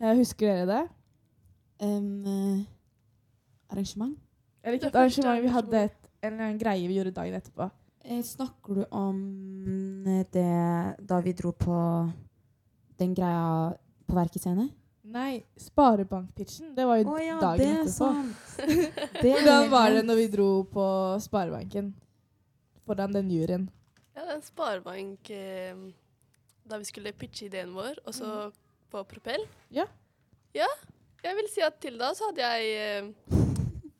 Eh, 0.00 0.14
husker 0.18 0.50
dere 0.50 0.66
det? 0.72 0.84
arrangement? 3.70 4.16
Eller 4.64 4.78
ikke 4.78 4.88
et 4.88 4.96
arrangement, 4.96 5.42
vi 5.42 5.50
hadde 5.52 5.82
et, 5.84 5.98
en 6.22 6.32
eller 6.32 6.44
annen 6.46 6.60
greie 6.60 6.88
vi 6.88 6.96
gjorde 6.96 7.14
dagen 7.14 7.36
etterpå. 7.38 7.68
Eh, 8.06 8.22
snakker 8.22 8.80
du 8.80 8.84
om 8.94 9.16
eh, 10.06 10.24
det 10.32 11.06
da 11.08 11.20
vi 11.22 11.34
dro 11.34 11.52
på 11.52 11.76
den 12.98 13.14
greia 13.14 13.74
på 14.06 14.14
Verket 14.14 14.42
scene? 14.42 14.68
Nei, 15.06 15.44
Sparebankpitchen. 15.56 16.74
Det 16.74 16.84
var 16.84 16.98
jo 16.98 17.12
dagen 17.40 17.76
etterpå. 17.76 18.08
Det 19.22 19.30
er 19.30 19.36
Hvordan 19.36 19.70
var 19.70 19.92
det 19.94 20.02
når 20.06 20.18
vi 20.18 20.26
dro 20.32 20.48
på 20.72 20.86
Sparebanken 21.22 21.92
foran 22.86 23.14
den 23.14 23.30
juryen? 23.30 23.68
Ja, 24.16 24.24
det 24.24 24.32
er 24.32 24.38
en 24.38 24.42
sparebank 24.42 25.30
eh, 25.30 25.76
da 26.64 26.78
vi 26.80 26.88
skulle 26.88 27.12
pitche 27.12 27.46
ideen 27.50 27.74
vår, 27.76 27.98
og 28.06 28.14
så 28.16 28.30
på 28.90 29.02
Propell. 29.04 29.44
Ja. 29.70 29.84
Ja, 30.56 30.68
jeg 31.22 31.36
vil 31.36 31.50
si 31.52 31.62
at 31.66 31.76
til 31.82 31.98
da 32.00 32.12
så 32.16 32.30
hadde 32.30 32.46
jeg 32.48 32.70
eh, 32.80 33.36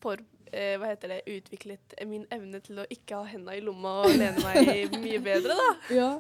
for, 0.00 0.22
eh, 0.48 0.78
hva 0.80 0.88
heter 0.94 1.12
det, 1.12 1.20
utviklet 1.36 1.98
min 2.08 2.24
evne 2.32 2.62
til 2.64 2.80
å 2.80 2.86
ikke 2.90 3.20
ha 3.20 3.28
hendene 3.28 3.58
i 3.58 3.64
lomma 3.66 3.98
og 4.06 4.14
lene 4.16 4.40
meg 4.40 4.96
mye 5.04 5.20
bedre, 5.22 5.58
da. 5.60 5.68
Ja. 5.92 6.10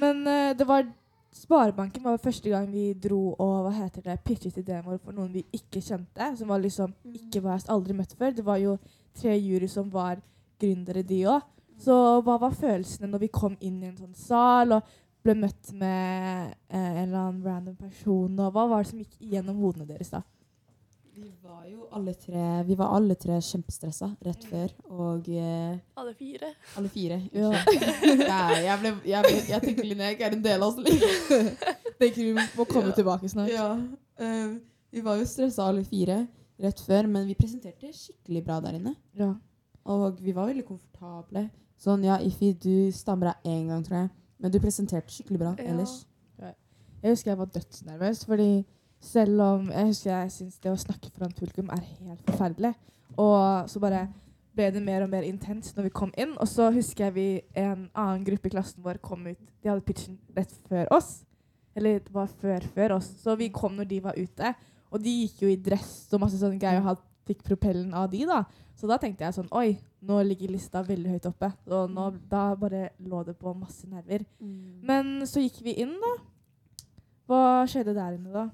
Men 0.00 0.24
eh, 0.30 0.54
det 0.56 0.66
var 0.70 0.88
Sparebanken 1.36 2.04
var 2.04 2.16
første 2.22 2.48
gang 2.48 2.68
vi 2.72 2.94
dro 2.96 3.34
og 3.34 3.66
hva 3.66 3.72
heter 3.76 4.04
det, 4.06 4.20
pitchet 4.24 4.56
ideen 4.56 4.86
vår 4.86 5.00
for 5.02 5.12
noen 5.16 5.34
vi 5.34 5.42
ikke 5.52 5.82
kjente. 5.84 6.30
Som 6.38 6.48
var 6.48 6.62
liksom 6.62 6.94
ikke 7.12 7.42
var 7.44 7.64
aldri 7.72 7.96
møtt 7.96 8.14
før. 8.16 8.32
Det 8.32 8.44
var 8.46 8.60
jo 8.62 8.76
tre 9.16 9.34
jury 9.36 9.68
som 9.68 9.90
var 9.92 10.22
gründere, 10.60 11.04
de 11.04 11.20
òg. 11.28 11.44
Så 11.76 11.96
hva 12.24 12.38
var 12.40 12.56
følelsene 12.56 13.10
når 13.10 13.26
vi 13.26 13.34
kom 13.34 13.56
inn 13.60 13.82
i 13.82 13.90
en 13.90 13.98
sånn 13.98 14.16
sal 14.16 14.78
og 14.78 14.94
ble 15.26 15.34
møtt 15.36 15.74
med 15.76 16.54
eh, 16.70 16.78
en 16.78 17.02
eller 17.02 17.20
annen 17.20 17.44
random 17.44 17.76
person? 17.76 18.40
Og 18.40 18.54
hva 18.54 18.64
var 18.70 18.82
det 18.82 18.92
som 18.94 19.02
gikk 19.04 19.18
gjennom 19.34 19.60
hodene 19.60 19.88
deres 19.90 20.14
da? 20.14 20.22
Vi 21.16 21.30
var 21.42 21.62
jo 21.64 21.86
alle 21.96 22.12
tre, 22.20 22.40
vi 22.68 22.74
var 22.76 22.90
alle 22.92 23.14
tre 23.16 23.38
kjempestressa 23.40 24.10
rett 24.26 24.42
før, 24.50 24.72
og 24.92 25.28
eh, 25.32 25.78
Alle 25.96 26.12
fire. 26.18 26.50
alle 26.76 26.90
fire. 26.92 27.16
Ja. 27.32 27.48
Nei, 28.20 28.58
jeg, 28.66 28.76
ble, 28.82 28.90
jeg, 29.08 29.22
ble, 29.24 29.38
jeg 29.48 29.62
tenkte 29.64 29.86
Linnea 29.86 30.10
ikke 30.12 30.26
er 30.28 30.36
en 30.36 30.42
del 30.44 30.60
av 30.66 30.68
oss 30.68 30.82
lenger. 30.84 31.48
Tenker 32.02 32.20
vi 32.20 32.34
må 32.36 32.66
komme 32.68 32.92
Ja. 32.92 32.96
tilbake 32.98 33.30
snart. 33.32 33.48
Ja, 33.54 33.70
eh, 34.20 34.58
vi 34.92 35.00
var 35.08 35.16
jo 35.16 35.24
stressa 35.30 35.70
alle 35.70 35.86
fire 35.88 36.18
rett 36.60 36.84
før, 36.84 37.08
men 37.08 37.24
vi 37.30 37.38
presenterte 37.40 37.94
skikkelig 37.96 38.44
bra 38.44 38.60
der 38.68 38.76
inne. 38.76 38.92
Ja. 39.16 39.30
Og 39.88 40.20
vi 40.20 40.36
var 40.36 40.50
veldig 40.52 40.66
komfortable. 40.68 41.46
Sånn, 41.80 42.04
ja, 42.04 42.18
Ifi, 42.24 42.52
du 42.60 42.92
stammer 42.92 43.32
deg 43.32 43.52
én 43.56 43.66
gang, 43.72 43.82
tror 43.88 44.02
jeg. 44.02 44.12
Men 44.40 44.52
du 44.52 44.60
presenterte 44.60 45.12
skikkelig 45.16 45.40
bra 45.40 45.54
Ja. 45.56 45.70
ellers. 45.72 46.02
Jeg 47.02 47.12
husker 47.12 47.30
jeg 47.30 47.38
var 47.38 47.46
dødsnervøs, 47.56 48.24
fordi 48.26 48.50
selv 49.00 49.42
om 49.44 49.70
jeg 49.70 49.90
husker 49.90 50.12
jeg 50.12 50.34
syns 50.34 50.60
det 50.62 50.72
å 50.72 50.78
snakke 50.80 51.10
foran 51.12 51.34
publikum 51.36 51.70
er 51.74 51.82
helt 51.84 52.22
forferdelig, 52.28 52.74
og 53.16 53.70
så 53.70 53.80
bare 53.82 54.06
ble 54.56 54.70
det 54.72 54.82
mer 54.82 55.04
og 55.04 55.12
mer 55.12 55.26
intenst 55.26 55.76
når 55.76 55.88
vi 55.88 55.94
kom 55.98 56.12
inn. 56.18 56.34
Og 56.40 56.48
så 56.48 56.70
husker 56.74 57.08
jeg 57.08 57.16
vi 57.16 57.28
en 57.60 57.88
annen 57.92 58.24
gruppe 58.26 58.48
i 58.48 58.54
klassen 58.54 58.84
vår 58.84 59.00
kom 59.04 59.26
ut 59.28 59.40
De 59.62 59.70
hadde 59.70 59.84
pitchen 59.86 60.18
rett 60.36 60.52
før 60.70 60.88
oss. 60.96 61.20
Eller 61.76 62.00
det 62.00 62.12
var 62.14 62.30
før 62.40 62.64
før 62.74 62.96
oss. 62.96 63.10
Så 63.20 63.36
vi 63.36 63.50
kom 63.52 63.76
når 63.76 63.90
de 63.90 64.00
var 64.04 64.16
ute. 64.16 64.54
Og 64.92 65.02
de 65.02 65.12
gikk 65.22 65.44
jo 65.44 65.50
i 65.52 65.58
dress 65.60 66.06
og 66.14 66.22
masse 66.24 66.40
sånne 66.40 66.60
greier 66.62 66.80
og 66.80 66.92
hadde, 66.92 67.04
fikk 67.26 67.42
propellen 67.42 67.90
av 67.98 68.06
de, 68.12 68.20
da. 68.28 68.44
Så 68.78 68.86
da 68.86 69.00
tenkte 69.02 69.24
jeg 69.24 69.34
sånn 69.34 69.48
Oi, 69.56 69.80
nå 70.06 70.20
ligger 70.22 70.52
lista 70.52 70.82
veldig 70.86 71.16
høyt 71.16 71.26
oppe. 71.28 71.50
Og 71.66 71.90
nå, 71.92 72.10
da 72.30 72.48
bare 72.56 72.90
lå 73.02 73.24
det 73.26 73.34
på 73.40 73.52
masse 73.56 73.88
nerver. 73.90 74.24
Men 74.86 75.26
så 75.28 75.42
gikk 75.42 75.58
vi 75.66 75.74
inn, 75.82 75.96
da. 76.00 76.12
Hva 77.26 77.42
skjedde 77.68 77.96
der 77.96 78.14
inne, 78.14 78.30
da? 78.30 78.46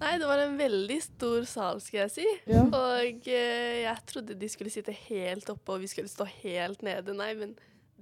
Nei, 0.00 0.16
det 0.20 0.26
var 0.28 0.42
en 0.42 0.58
veldig 0.58 0.98
stor 1.00 1.46
sal, 1.48 1.80
skal 1.80 2.02
jeg 2.04 2.12
si. 2.18 2.26
Ja. 2.50 2.66
Og 2.66 3.28
eh, 3.32 3.82
jeg 3.86 4.02
trodde 4.10 4.36
de 4.36 4.50
skulle 4.52 4.72
sitte 4.72 4.92
helt 5.06 5.48
oppe, 5.52 5.72
og 5.72 5.80
vi 5.84 5.88
skulle 5.88 6.12
stå 6.12 6.26
helt 6.42 6.84
nede. 6.84 7.14
Nei, 7.16 7.30
men 7.38 7.54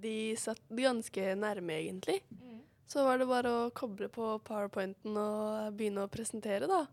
de 0.03 0.35
satt 0.39 0.61
ganske 0.75 1.37
nærme, 1.39 1.79
egentlig. 1.79 2.19
Så 2.91 3.05
var 3.07 3.19
det 3.19 3.29
bare 3.31 3.51
å 3.51 3.71
koble 3.75 4.11
på 4.13 4.35
powerpointen 4.45 5.17
og 5.17 5.77
begynne 5.79 6.05
å 6.05 6.11
presentere, 6.13 6.69
da. 6.71 6.85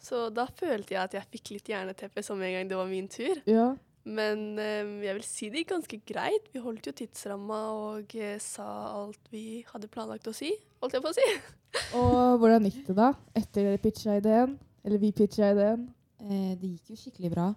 Så 0.00 0.28
da 0.30 0.46
følte 0.46 0.94
jeg 0.94 1.02
at 1.02 1.16
jeg 1.18 1.30
fikk 1.34 1.50
litt 1.56 1.68
jerneteppe 1.72 2.22
som 2.24 2.40
en 2.40 2.54
gang 2.54 2.70
det 2.70 2.78
var 2.78 2.88
min 2.90 3.10
tur. 3.10 3.42
Ja. 3.50 3.72
Men 4.08 4.44
eh, 4.62 4.88
jeg 5.04 5.16
vil 5.18 5.26
si 5.26 5.48
det 5.52 5.62
gikk 5.62 5.72
ganske 5.74 5.98
greit. 6.08 6.46
Vi 6.54 6.62
holdt 6.64 6.88
jo 6.88 6.94
tidsramma 6.96 7.58
og 7.76 8.14
eh, 8.16 8.38
sa 8.40 8.66
alt 9.02 9.28
vi 9.32 9.62
hadde 9.68 9.90
planlagt 9.92 10.30
å 10.30 10.34
si, 10.36 10.50
holdt 10.80 10.96
jeg 10.96 11.04
på 11.04 11.12
å 11.12 11.16
si. 11.18 11.28
Og 11.98 12.38
hvordan 12.40 12.64
gikk 12.64 12.86
det 12.86 12.94
da? 12.96 13.10
Etter 13.36 13.66
dere 13.66 13.80
pitcha 13.82 14.14
ideen? 14.16 14.54
Eller 14.86 15.02
vi 15.02 15.10
pitcha 15.12 15.50
ideen? 15.52 15.82
Eh, 16.24 16.54
det 16.56 16.70
gikk 16.70 16.94
jo 16.94 16.96
skikkelig 17.02 17.30
bra, 17.34 17.50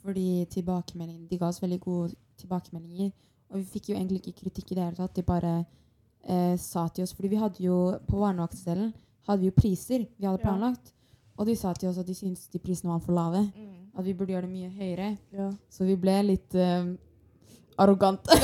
fordi 0.00 0.46
de 0.48 0.62
ga 1.36 1.50
oss 1.50 1.60
veldig 1.60 1.80
gode 1.84 2.14
tilbakemeldinger. 2.40 3.12
Og 3.50 3.60
vi 3.60 3.66
fikk 3.74 3.90
jo 3.90 3.98
egentlig 3.98 4.22
ikke 4.22 4.46
kritikk 4.46 4.72
i 4.72 4.78
det 4.78 4.86
hele 4.86 4.96
tatt. 4.96 5.14
De 5.18 5.26
bare 5.26 5.52
eh, 6.24 6.56
sa 6.56 6.86
til 6.88 7.04
oss 7.04 7.12
Fordi 7.16 7.28
vi 7.28 7.40
hadde 7.42 7.60
jo 7.64 7.76
på 8.08 8.20
barnevaktsdelen 8.22 8.94
hadde 9.28 9.42
vi 9.42 9.50
jo 9.50 9.56
priser 9.56 10.06
vi 10.16 10.26
hadde 10.26 10.40
Ja. 10.40 10.46
planlagt. 10.48 10.94
Og 11.36 11.46
de 11.46 11.56
sa 11.56 11.72
til 11.74 11.88
oss 11.88 11.98
at 11.98 12.06
de 12.06 12.14
syntes 12.14 12.48
de 12.48 12.58
prisene 12.58 12.88
var 12.90 12.98
altfor 13.00 13.12
lave. 13.16 13.44
At 14.00 14.06
vi 14.06 14.16
burde 14.16 14.32
gjøre 14.32 14.48
det 14.48 14.54
mye 14.54 14.70
høyere. 14.72 15.08
Ja. 15.36 15.50
Så 15.68 15.84
vi 15.84 15.96
ble 16.00 16.16
litt 16.24 16.54
eh, 16.56 16.92
arrogante. 17.80 18.32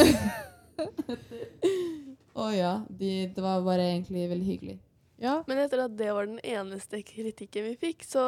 Å 2.36 2.48
ja. 2.52 2.72
De, 2.88 3.12
det 3.32 3.44
var 3.44 3.64
bare 3.64 3.86
egentlig 3.94 4.26
veldig 4.28 4.48
hyggelig. 4.50 4.80
ja. 5.22 5.38
Men 5.48 5.62
etter 5.64 5.86
at 5.86 5.94
det 5.96 6.10
var 6.12 6.28
den 6.28 6.42
eneste 6.44 7.00
kritikken 7.06 7.70
vi 7.70 7.78
fikk, 7.86 8.04
så 8.04 8.24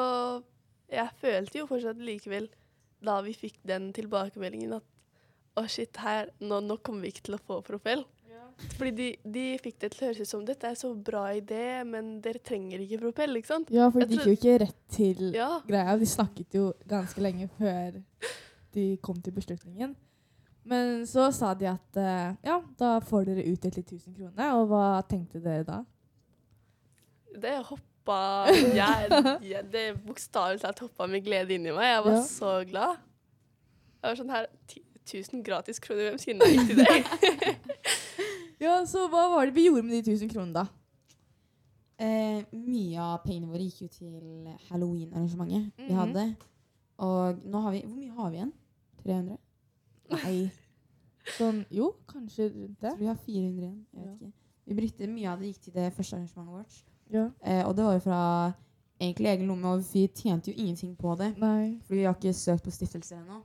jeg 0.89 1.13
følte 1.21 1.61
jo 1.61 1.69
fortsatt 1.69 2.01
likevel, 2.01 2.49
da 3.05 3.19
vi 3.23 3.35
fikk 3.37 3.59
den 3.69 3.91
tilbakemeldingen, 3.95 4.79
at 4.81 5.59
å 5.59 5.67
shit, 5.69 5.97
her, 6.01 6.31
nå, 6.41 6.63
nå 6.65 6.79
kommer 6.81 7.05
vi 7.05 7.13
ikke 7.13 7.27
til 7.29 7.37
å 7.37 7.43
få 7.45 7.61
propell. 7.67 8.07
Fordi 8.79 8.91
de, 8.99 9.09
de 9.23 9.43
fikk 9.63 9.77
det 9.85 9.91
til 9.95 10.03
å 10.03 10.07
høres 10.09 10.21
ut 10.25 10.29
som 10.33 10.45
dette 10.47 10.67
er 10.67 10.75
så 10.79 10.91
bra 10.95 11.29
idé, 11.37 11.85
men 11.87 12.17
dere 12.25 12.41
trenger 12.43 12.81
ikke 12.83 12.99
propell, 13.05 13.37
ikke 13.39 13.47
sant? 13.53 13.69
Ja, 13.71 13.87
for 13.95 14.03
de 14.03 14.17
gikk 14.17 14.27
jo 14.27 14.35
ikke 14.35 14.57
rett 14.65 14.79
til 14.91 15.21
Ja. 15.37 15.61
greia. 15.69 15.95
De 16.01 16.09
snakket 16.11 16.57
jo 16.59 16.73
ganske 16.91 17.23
lenge 17.23 17.47
før 17.59 18.01
de 18.75 18.87
kom 19.03 19.21
til 19.23 19.33
beslutningen. 19.37 19.95
Men 20.69 21.07
så 21.09 21.29
sa 21.33 21.55
de 21.57 21.69
at 21.71 21.97
eh, 22.03 22.35
ja, 22.45 22.59
da 22.77 22.99
får 23.01 23.25
dere 23.31 23.47
utdelt 23.53 23.79
litt 23.79 23.93
1000 23.95 24.17
kroner. 24.19 24.51
Og 24.59 24.67
hva 24.69 24.83
tenkte 25.09 25.41
dere 25.41 25.63
da? 25.65 25.79
Det 27.39 27.55
hoppa 27.71 28.19
jeg, 28.51 29.23
jeg, 29.53 29.65
Det 29.73 29.87
bokstavelig 30.05 30.61
talt 30.67 30.83
hoppa 30.85 31.07
med 31.09 31.25
glede 31.25 31.55
inni 31.57 31.71
meg. 31.73 31.89
Jeg 31.95 32.05
var 32.05 32.19
Ja. 32.19 32.27
så 32.27 32.53
glad. 32.69 32.99
Jeg 34.03 34.11
var 34.11 34.19
sånn 34.21 34.35
her 34.35 34.51
1000 35.09 35.41
gratis 35.47 35.79
kroner, 35.81 36.11
hvem 36.11 36.19
sier 36.21 36.37
nei 36.37 36.53
til 36.69 36.83
det? 36.83 37.55
Ja, 38.61 38.81
så 38.87 39.05
hva 39.09 39.29
var 39.31 39.47
det 39.47 39.55
vi 39.55 39.67
gjorde 39.69 39.85
med 39.87 40.05
de 40.05 40.13
1000 40.13 40.31
kronene, 40.33 40.53
da? 40.55 40.67
Eh, 41.99 42.45
mye 42.55 42.99
av 43.03 43.19
pengene 43.25 43.49
våre 43.51 43.65
gikk 43.67 43.81
jo 43.83 43.89
til 43.89 44.49
halloween-arrangementet 44.69 45.73
vi 45.77 45.89
Mhm. 45.89 45.97
hadde. 45.99 46.37
Og 46.99 47.37
nå 47.45 47.61
har 47.63 47.71
vi 47.73 47.83
Hvor 47.83 47.97
mye 47.97 48.11
har 48.17 48.31
vi 48.31 48.37
igjen? 48.37 48.53
300? 49.05 49.39
Nei. 50.11 50.51
Sånn 51.39 51.65
Jo, 51.71 51.95
kanskje 52.09 52.49
rundt 52.55 52.81
det. 52.81 52.93
Så 52.93 52.99
vi 52.99 53.07
har 53.07 53.15
400 53.17 53.63
igjen. 53.63 53.87
Jeg 53.95 54.05
vet 54.05 54.21
Ja. 54.23 54.27
ikke. 54.27 54.33
Vi 54.67 54.75
brukte 54.75 55.09
Mye 55.09 55.29
av 55.33 55.39
det 55.41 55.47
gikk 55.55 55.61
til 55.63 55.73
det 55.75 55.93
første 55.95 56.17
arrangementet 56.17 56.53
vårt. 56.53 56.83
Ja. 57.11 57.31
Eh, 57.43 57.65
og 57.69 57.77
det 57.77 57.85
var 57.85 57.93
jo 57.95 58.01
fra 58.01 58.53
egentlig 59.01 59.27
egen 59.27 59.47
lomme, 59.49 59.65
og 59.67 59.85
vi 59.93 60.07
tjente 60.09 60.49
jo 60.49 60.55
ingenting 60.57 60.97
på 60.97 61.17
det. 61.17 61.37
Nei. 61.39 61.79
Fordi 61.87 61.99
vi 62.01 62.05
har 62.05 62.15
ikke 62.15 62.35
søkt 62.35 62.63
på 62.65 62.71
stiftelse 62.71 63.15
ennå. 63.17 63.43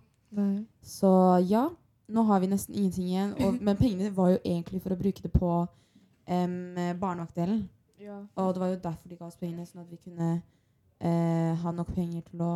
Så 0.84 1.48
ja, 1.50 1.70
nå 2.08 2.24
har 2.28 2.40
vi 2.40 2.50
nesten 2.52 2.76
ingenting 2.76 3.08
igjen. 3.08 3.34
Og, 3.46 3.60
men 3.66 3.78
pengene 3.78 4.16
var 4.16 4.34
jo 4.34 4.42
egentlig 4.44 4.82
for 4.84 4.96
å 4.96 5.00
bruke 5.00 5.24
det 5.24 5.32
på 5.32 5.52
um, 5.64 6.76
barnevaktdelen. 7.00 7.64
Ja. 8.00 8.20
Og 8.36 8.54
det 8.54 8.62
var 8.64 8.74
jo 8.74 8.82
derfor 8.84 9.10
de 9.10 9.18
ga 9.20 9.28
oss 9.30 9.40
pengene, 9.40 9.66
sånn 9.66 9.84
at 9.86 9.92
vi 9.92 10.00
kunne 10.02 10.30
uh, 10.40 11.52
ha 11.64 11.72
nok 11.72 11.94
penger 11.96 12.24
til 12.30 12.44
å 12.46 12.54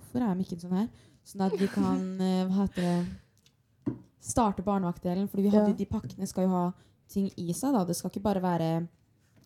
Hvorfor 0.00 0.22
er 0.24 0.36
mikken 0.38 0.58
sånn 0.62 0.72
her? 0.72 0.86
Sånn 1.28 1.42
at 1.44 1.54
vi 1.60 1.66
kan 1.68 1.98
uh, 2.16 2.44
hva 2.48 2.62
heter 2.64 2.86
det 2.86 3.96
starte 4.20 4.62
barnevaktdelen. 4.64 5.28
Fordi 5.28 5.42
vi 5.42 5.48
hadde 5.52 5.70
Ja. 5.70 5.76
de 5.76 5.86
pakkene 5.86 6.26
skal 6.26 6.46
jo 6.46 6.48
ha 6.54 6.72
ting 7.08 7.30
i 7.36 7.52
seg. 7.52 7.72
da. 7.72 7.84
Det 7.84 7.96
skal 7.96 8.10
ikke 8.10 8.22
bare 8.22 8.42
være 8.42 8.88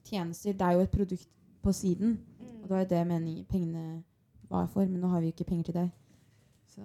tjenester. 0.04 0.52
Det 0.52 0.62
er 0.62 0.73
jo 0.73 0.80
et 0.80 0.90
produkt 0.90 1.28
på 1.62 1.73
siden. 1.73 2.18
Og 2.40 2.62
det 2.62 2.70
var 2.70 2.78
jo 2.78 2.88
det 2.92 3.06
meningen, 3.06 3.44
pengene 3.44 4.02
var 4.49 4.66
for. 4.66 4.84
Men 4.87 5.00
nå 5.00 5.08
har 5.08 5.20
vi 5.20 5.26
jo 5.26 5.32
ikke 5.32 5.49
penger 5.50 5.64
til 5.64 5.75
det. 5.75 5.90
Så 6.68 6.80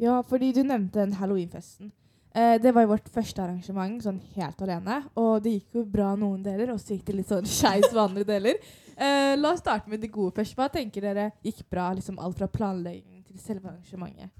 Ja, 0.00 0.20
fordi 0.26 0.52
du 0.52 0.62
nevnte 0.66 1.00
den 1.00 1.14
halloweenfesten. 1.18 1.92
Eh, 2.34 2.60
det 2.60 2.72
var 2.74 2.82
jo 2.82 2.90
vårt 2.90 3.08
første 3.14 3.42
arrangement 3.44 4.00
sånn 4.02 4.20
helt 4.34 4.62
alene. 4.66 5.02
Og 5.20 5.42
det 5.44 5.52
gikk 5.58 5.78
jo 5.78 5.84
bra 5.86 6.14
noen 6.18 6.42
deler, 6.42 6.72
og 6.74 6.80
så 6.82 6.96
gikk 6.96 7.06
det 7.10 7.18
litt 7.20 7.30
sånn 7.30 7.46
skeis 7.58 7.92
vanlige 7.94 8.32
deler. 8.32 8.58
Eh, 8.94 9.34
la 9.38 9.52
oss 9.54 9.62
starte 9.62 9.90
med 9.90 10.02
det 10.02 10.10
gode 10.14 10.34
først. 10.40 10.56
Hva 10.58 10.70
tenker 10.72 11.04
dere 11.06 11.28
gikk 11.46 11.62
bra? 11.70 11.92
liksom 11.94 12.18
Alt 12.18 12.40
fra 12.40 12.50
planlegging 12.50 13.22
til 13.28 13.38
selve 13.42 13.70
arrangementet. 13.70 14.34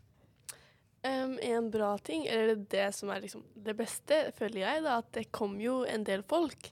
Um, 1.04 1.34
en 1.44 1.66
bra 1.68 1.90
ting, 2.00 2.23
eller 2.32 2.56
det 2.73 2.87
som 2.96 3.11
er 3.12 3.20
liksom 3.20 3.42
det 3.61 3.75
beste, 3.76 4.23
føler 4.38 4.62
jeg, 4.62 4.84
da, 4.87 4.96
at 5.02 5.11
det 5.12 5.26
kom 5.37 5.58
jo 5.61 5.82
en 5.84 6.06
del 6.06 6.25
folk. 6.25 6.70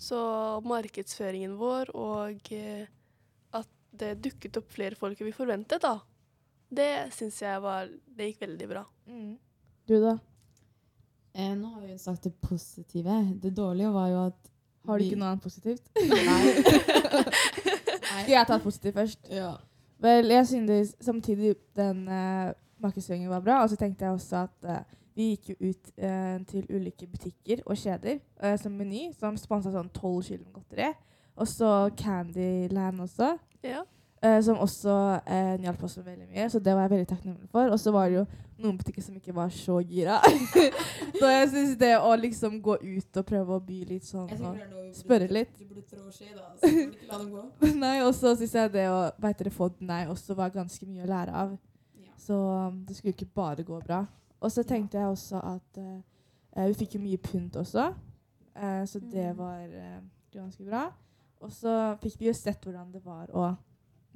Så 0.00 0.18
markedsføringen 0.64 1.56
vår 1.60 1.90
og 1.96 2.50
eh, 2.52 2.88
at 3.56 3.68
det 3.96 4.14
dukket 4.24 4.58
opp 4.60 4.72
flere 4.72 4.96
folk 4.98 5.20
enn 5.20 5.28
vi 5.28 5.36
forventet, 5.36 5.84
da. 5.84 5.98
Det 6.68 7.12
syns 7.14 7.40
jeg 7.42 7.62
var 7.62 7.86
Det 8.16 8.30
gikk 8.32 8.40
veldig 8.46 8.68
bra. 8.68 8.84
Du, 9.86 9.94
da? 10.02 10.16
eh, 11.34 11.54
nå 11.54 11.68
har 11.74 11.80
vi 11.84 11.92
jo 11.92 11.98
sagt 11.98 12.24
det 12.24 12.34
positive. 12.42 13.20
Det 13.42 13.52
dårlige 13.54 13.92
var 13.94 14.08
jo 14.10 14.24
at 14.26 14.50
Har 14.86 14.98
du 14.98 15.04
vi- 15.04 15.10
ikke 15.10 15.18
noe 15.20 15.28
annet 15.34 15.42
positivt? 15.42 15.82
Nei. 16.00 16.42
Skal 18.22 18.32
jeg 18.34 18.46
ta 18.46 18.54
det 18.56 18.62
positivt 18.64 18.94
først? 18.96 19.28
Ja. 19.30 19.52
Vel, 20.02 20.26
jeg 20.28 20.46
synes 20.46 20.94
samtidig 21.00 21.54
den 21.76 22.02
uh, 22.08 22.52
markedsføringen 22.82 23.30
var 23.30 23.40
bra, 23.40 23.62
og 23.62 23.70
så 23.70 23.76
tenkte 23.80 24.04
jeg 24.04 24.12
også 24.12 24.36
at 24.44 24.66
eh, 24.68 24.82
vi 25.16 25.30
gikk 25.32 25.48
jo 25.54 25.70
ut 25.70 25.86
eh, 25.96 26.36
til 26.50 26.66
ulike 26.76 27.06
butikker 27.08 27.62
og 27.66 27.76
kjeder 27.80 28.18
eh, 28.42 28.58
som 28.60 28.72
Meny, 28.76 29.06
som 29.16 29.36
sponsa 29.40 29.72
sånn 29.72 29.88
tolv 29.96 30.20
kilo 30.28 30.44
godteri. 30.52 30.90
Og 31.40 31.48
så 31.48 31.70
Candyland 31.96 33.00
også, 33.06 33.30
Ja. 33.64 33.80
Eh, 34.26 34.40
som 34.44 34.58
også 34.62 34.96
eh, 35.24 35.54
hjalp 35.64 35.84
oss 35.86 35.96
veldig 36.02 36.26
mye. 36.32 36.48
Så 36.50 36.58
det 36.62 36.74
var 36.74 36.86
jeg 36.86 36.92
veldig 36.96 37.08
takknemlig 37.12 37.48
for. 37.52 37.70
Og 37.72 37.80
så 37.80 37.92
var 37.94 38.10
det 38.10 38.18
jo 38.18 38.24
noen 38.64 38.78
butikker 38.80 39.04
som 39.04 39.16
ikke 39.18 39.34
var 39.36 39.50
så 39.52 39.78
gira. 39.84 40.18
så 41.20 41.30
jeg 41.32 41.48
syns 41.52 41.74
det 41.80 41.92
å 42.00 42.10
liksom 42.18 42.58
gå 42.64 42.78
ut 42.82 43.20
og 43.20 43.26
prøve 43.28 43.56
å 43.58 43.62
by 43.66 43.78
litt 43.90 44.08
sånn 44.08 44.30
og 44.38 44.58
spørre 44.96 45.28
litt. 45.32 45.54
Du 45.60 45.66
burde 45.68 45.84
trå 45.90 46.10
skje, 46.10 46.32
da. 46.34 46.48
Så 46.60 46.72
du 46.72 46.82
ikke 46.86 47.10
la 47.10 47.20
dem 47.20 47.30
gå. 47.34 47.44
Nei, 47.84 47.94
og 48.06 48.12
så 48.16 48.32
syns 48.40 48.56
jeg 48.56 48.72
det 48.74 48.86
å 48.92 48.98
veit 49.22 49.38
dere, 49.42 49.52
få 49.54 49.70
et 49.72 49.80
nei 49.92 50.02
også 50.12 50.36
var 50.38 50.54
ganske 50.54 50.88
mye 50.88 51.04
å 51.04 51.10
lære 51.10 51.36
av. 51.44 51.56
Så 52.26 52.34
um, 52.34 52.80
det 52.88 52.96
skulle 52.98 53.12
ikke 53.14 53.28
bare 53.36 53.62
gå 53.62 53.76
bra. 53.84 54.00
Og 54.42 54.50
så 54.52 54.64
tenkte 54.66 54.98
jeg 54.98 55.08
også 55.12 55.38
at 55.46 55.78
eh, 55.80 56.00
eh, 56.56 56.66
vi 56.72 56.74
fikk 56.80 56.96
jo 56.96 57.02
mye 57.04 57.20
pynt 57.22 57.54
også, 57.60 57.84
eh, 58.56 58.82
så 58.88 59.00
det 59.00 59.28
Mm. 59.30 59.38
var 59.38 59.60
eh, 59.62 60.00
ganske 60.34 60.64
bra. 60.66 60.82
Og 61.44 61.52
så 61.52 61.72
fikk 62.02 62.18
vi 62.20 62.26
jo 62.30 62.34
sett 62.36 62.64
hvordan 62.64 62.88
det 62.92 63.04
var 63.04 63.28
å 63.36 63.46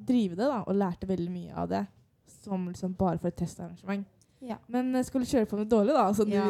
drive 0.06 0.36
det, 0.36 0.46
da, 0.46 0.62
og 0.66 0.74
lærte 0.76 1.08
veldig 1.08 1.30
mye 1.30 1.54
av 1.56 1.68
det. 1.68 1.86
Som 2.44 2.68
liksom 2.70 2.94
bare 2.96 3.18
for 3.18 3.28
et 3.28 3.36
testarrangement. 3.36 4.06
Ja. 4.40 4.56
Men 4.72 4.92
jeg 4.96 5.04
skulle 5.04 5.26
kjøre 5.28 5.46
på 5.50 5.58
med 5.58 5.68
dårlig, 5.68 5.92
da. 5.92 6.06
Så 6.16 6.24
Ja. 6.28 6.46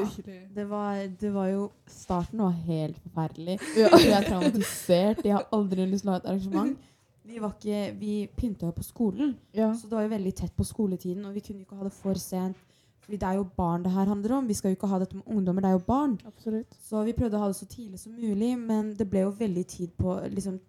det 0.54 0.68
var, 0.70 1.06
det 1.20 1.32
var 1.34 1.48
jo 1.50 1.70
Starten 1.86 2.38
var 2.38 2.50
helt 2.50 2.98
forferdelig. 3.02 3.58
Ja. 3.76 3.88
Jeg 3.98 4.12
er 4.12 4.28
traumatisert. 4.28 5.24
Jeg 5.24 5.32
har 5.34 5.48
aldri 5.52 5.86
lyst 5.90 6.02
til 6.04 6.10
å 6.10 6.12
ha 6.14 6.18
et 6.22 6.26
arrangement. 6.30 6.78
Vi, 7.26 7.38
var 7.38 7.52
ikke, 7.58 7.80
vi 7.98 8.26
pynta 8.36 8.66
jo 8.66 8.72
på 8.72 8.82
skolen, 8.82 9.36
Ja. 9.54 9.72
så 9.74 9.88
det 9.88 9.92
var 9.98 10.02
jo 10.06 10.08
veldig 10.14 10.34
tett 10.34 10.54
på 10.56 10.64
skoletiden. 10.64 11.24
Og 11.26 11.34
vi 11.34 11.40
kunne 11.40 11.58
jo 11.60 11.66
ikke 11.66 11.76
ha 11.82 11.84
det 11.84 11.92
for 11.92 12.14
sent. 12.14 12.56
Fordi 13.00 13.16
det 13.18 13.26
er 13.26 13.34
jo 13.40 13.44
barn 13.56 13.82
det 13.82 13.90
her 13.90 14.06
handler 14.06 14.32
om. 14.36 14.46
Vi 14.46 14.54
skal 14.54 14.70
jo 14.70 14.76
ikke 14.78 14.86
ha 14.90 14.98
dette 15.02 15.16
med 15.16 15.26
ungdommer, 15.26 15.60
det 15.62 15.68
er 15.70 15.72
jo 15.78 15.84
barn. 15.86 16.18
Absolutt. 16.26 16.74
Så 16.86 17.02
vi 17.04 17.12
prøvde 17.16 17.34
å 17.38 17.40
ha 17.42 17.48
det 17.50 17.56
så 17.58 17.66
tidlig 17.66 17.98
som 17.98 18.12
mulig, 18.12 18.52
men 18.58 18.94
det 18.94 19.08
ble 19.10 19.24
jo 19.24 19.30
veldig 19.34 19.66
tid 19.66 19.90
på, 19.98 20.14
liksom, 20.30 20.60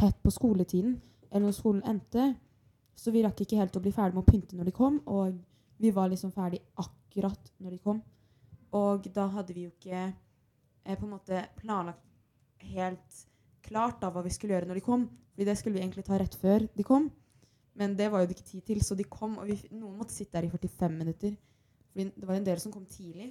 tett 0.00 0.16
på 0.22 0.30
skoletiden. 0.32 0.94
Eller 1.30 1.46
når 1.46 1.56
skolen 1.56 1.82
endte. 1.86 2.34
Så 2.98 3.12
vi 3.14 3.22
rakk 3.24 3.40
ikke 3.44 3.58
helt 3.60 3.76
å 3.78 3.82
bli 3.82 3.92
ferdig 3.94 4.16
med 4.18 4.26
å 4.26 4.30
pynte 4.30 4.56
når 4.58 4.70
de 4.70 4.76
kom. 4.76 4.98
Og 5.06 5.38
vi 5.80 5.92
var 5.94 6.10
liksom 6.12 6.32
ferdig 6.34 6.60
akkurat 6.76 7.52
når 7.58 7.76
de 7.76 7.78
kom. 7.78 8.02
Og 8.76 9.06
da 9.14 9.26
hadde 9.34 9.54
vi 9.56 9.64
jo 9.66 9.72
ikke 9.72 10.02
eh, 10.02 10.96
på 10.96 11.06
en 11.06 11.14
måte 11.14 11.44
planlagt 11.58 12.04
helt 12.70 13.22
klart 13.64 14.00
da 14.02 14.10
hva 14.12 14.22
vi 14.24 14.32
skulle 14.34 14.54
gjøre 14.56 14.68
når 14.68 14.80
de 14.80 14.84
kom. 14.84 15.06
Fordi 15.32 15.46
det 15.48 15.56
skulle 15.58 15.78
vi 15.78 15.84
egentlig 15.84 16.04
ta 16.06 16.18
rett 16.20 16.34
før 16.38 16.66
de 16.76 16.86
kom. 16.86 17.08
Men 17.80 17.94
det 17.96 18.10
var 18.12 18.22
jo 18.22 18.28
det 18.28 18.36
ikke 18.36 18.50
tid 18.50 18.64
til, 18.66 18.82
så 18.84 18.96
de 18.98 19.06
kom, 19.08 19.38
og 19.40 19.46
vi, 19.48 19.54
noen 19.72 19.94
måtte 19.96 20.12
sitte 20.12 20.36
der 20.36 20.48
i 20.48 20.50
45 20.52 20.98
minutter. 20.98 21.36
Fordi 21.92 22.10
det 22.12 22.28
var 22.28 22.36
en 22.36 22.46
del 22.50 22.60
som 22.60 22.74
kom 22.74 22.84
tidlig. 22.90 23.30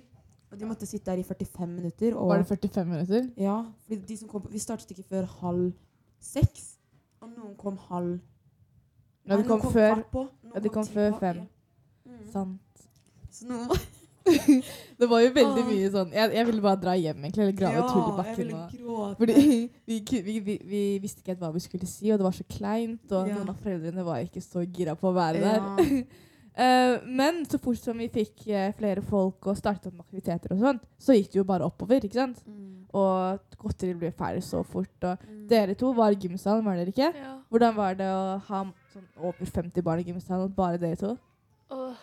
Og 0.50 0.58
de 0.58 0.66
måtte 0.66 0.88
sitte 0.90 1.12
der 1.12 1.22
i 1.22 1.28
45 1.28 1.68
minutter. 1.70 2.16
Og, 2.18 2.32
Var 2.32 2.42
det 2.42 2.48
45 2.50 2.90
minutter? 2.90 3.30
ja, 3.38 3.60
fordi 3.86 4.02
de 4.08 4.18
som 4.18 4.30
kom, 4.32 4.48
Vi 4.50 4.60
startet 4.60 4.90
ikke 4.92 5.06
før 5.12 5.28
halv 5.44 5.74
seks. 6.20 6.79
Noen 7.40 7.56
kom 7.60 7.78
halv 7.90 8.18
Ja, 9.30 9.38
de 9.38 9.44
kom, 9.46 9.62
kom 9.62 9.72
før. 9.74 10.04
på. 10.12 10.26
Ja, 10.54 10.60
de 10.66 10.70
kom 10.74 10.86
før 10.90 11.16
fem. 11.22 11.42
Mm. 12.08 12.20
Sant. 12.34 12.86
Så 13.32 13.48
noen 13.48 13.70
Det 15.00 15.08
var 15.10 15.22
jo 15.24 15.30
veldig 15.34 15.62
mye 15.66 15.88
sånn 15.90 16.12
Jeg, 16.14 16.30
jeg 16.36 16.46
ville 16.46 16.62
bare 16.62 16.78
dra 16.82 16.94
hjem, 17.00 17.22
egentlig. 17.24 17.44
Eller 17.48 17.56
grave 17.58 17.80
et 17.82 17.94
hull 17.96 18.10
i 18.12 18.18
bakken. 18.18 18.50
Og, 18.86 19.14
fordi 19.18 19.36
vi, 19.90 20.00
vi, 20.06 20.36
vi, 20.46 20.56
vi 20.70 20.82
visste 21.02 21.24
ikke 21.24 21.34
helt 21.34 21.42
hva 21.46 21.52
vi 21.56 21.62
skulle 21.64 21.88
si, 21.90 22.12
og 22.14 22.20
det 22.22 22.28
var 22.28 22.36
så 22.38 22.46
kleint. 22.50 23.06
Og 23.10 23.30
Ja. 23.32 23.38
noen 23.40 23.50
av 23.54 23.62
foreldrene 23.64 24.06
var 24.06 24.22
ikke 24.26 24.44
så 24.46 24.66
gira 24.68 24.94
på 25.00 25.10
å 25.10 25.16
være 25.18 25.46
der. 25.46 25.70
Ja. 25.86 26.02
Eh, 26.60 27.06
men 27.08 27.38
så 27.48 27.56
fort 27.62 27.78
som 27.80 27.96
vi 28.02 28.10
fikk 28.12 28.42
eh, 28.52 28.74
flere 28.76 29.00
folk 29.06 29.46
og 29.48 29.56
startet 29.56 29.94
med 29.94 30.02
aktiviteter, 30.04 30.52
og 30.52 30.60
sånt, 30.60 30.82
så 31.00 31.16
gikk 31.16 31.30
det 31.32 31.38
jo 31.40 31.44
bare 31.48 31.64
oppover. 31.70 32.04
ikke 32.04 32.18
sant? 32.18 32.42
Mm. 32.50 32.79
Og 32.94 33.40
godteri 33.62 33.94
blir 33.94 34.12
ferdig 34.18 34.42
så 34.44 34.64
fort. 34.66 34.90
Og 35.04 35.18
Mm. 35.28 35.48
dere 35.48 35.76
to 35.76 35.92
var 35.94 36.12
i 36.12 36.16
gymsalen, 36.16 36.64
var 36.66 36.76
dere 36.76 36.90
ikke? 36.94 37.14
Ja. 37.16 37.36
Hvordan 37.52 37.76
var 37.76 37.94
det 37.96 38.08
å 38.10 38.40
ha 38.48 38.64
sånn 38.94 39.08
over 39.18 39.46
50 39.46 39.82
barn 39.84 40.00
i 40.00 40.04
gymsalen, 40.04 40.50
bare 40.56 40.78
dere 40.82 40.96
to? 40.96 41.18
Åh, 41.72 41.96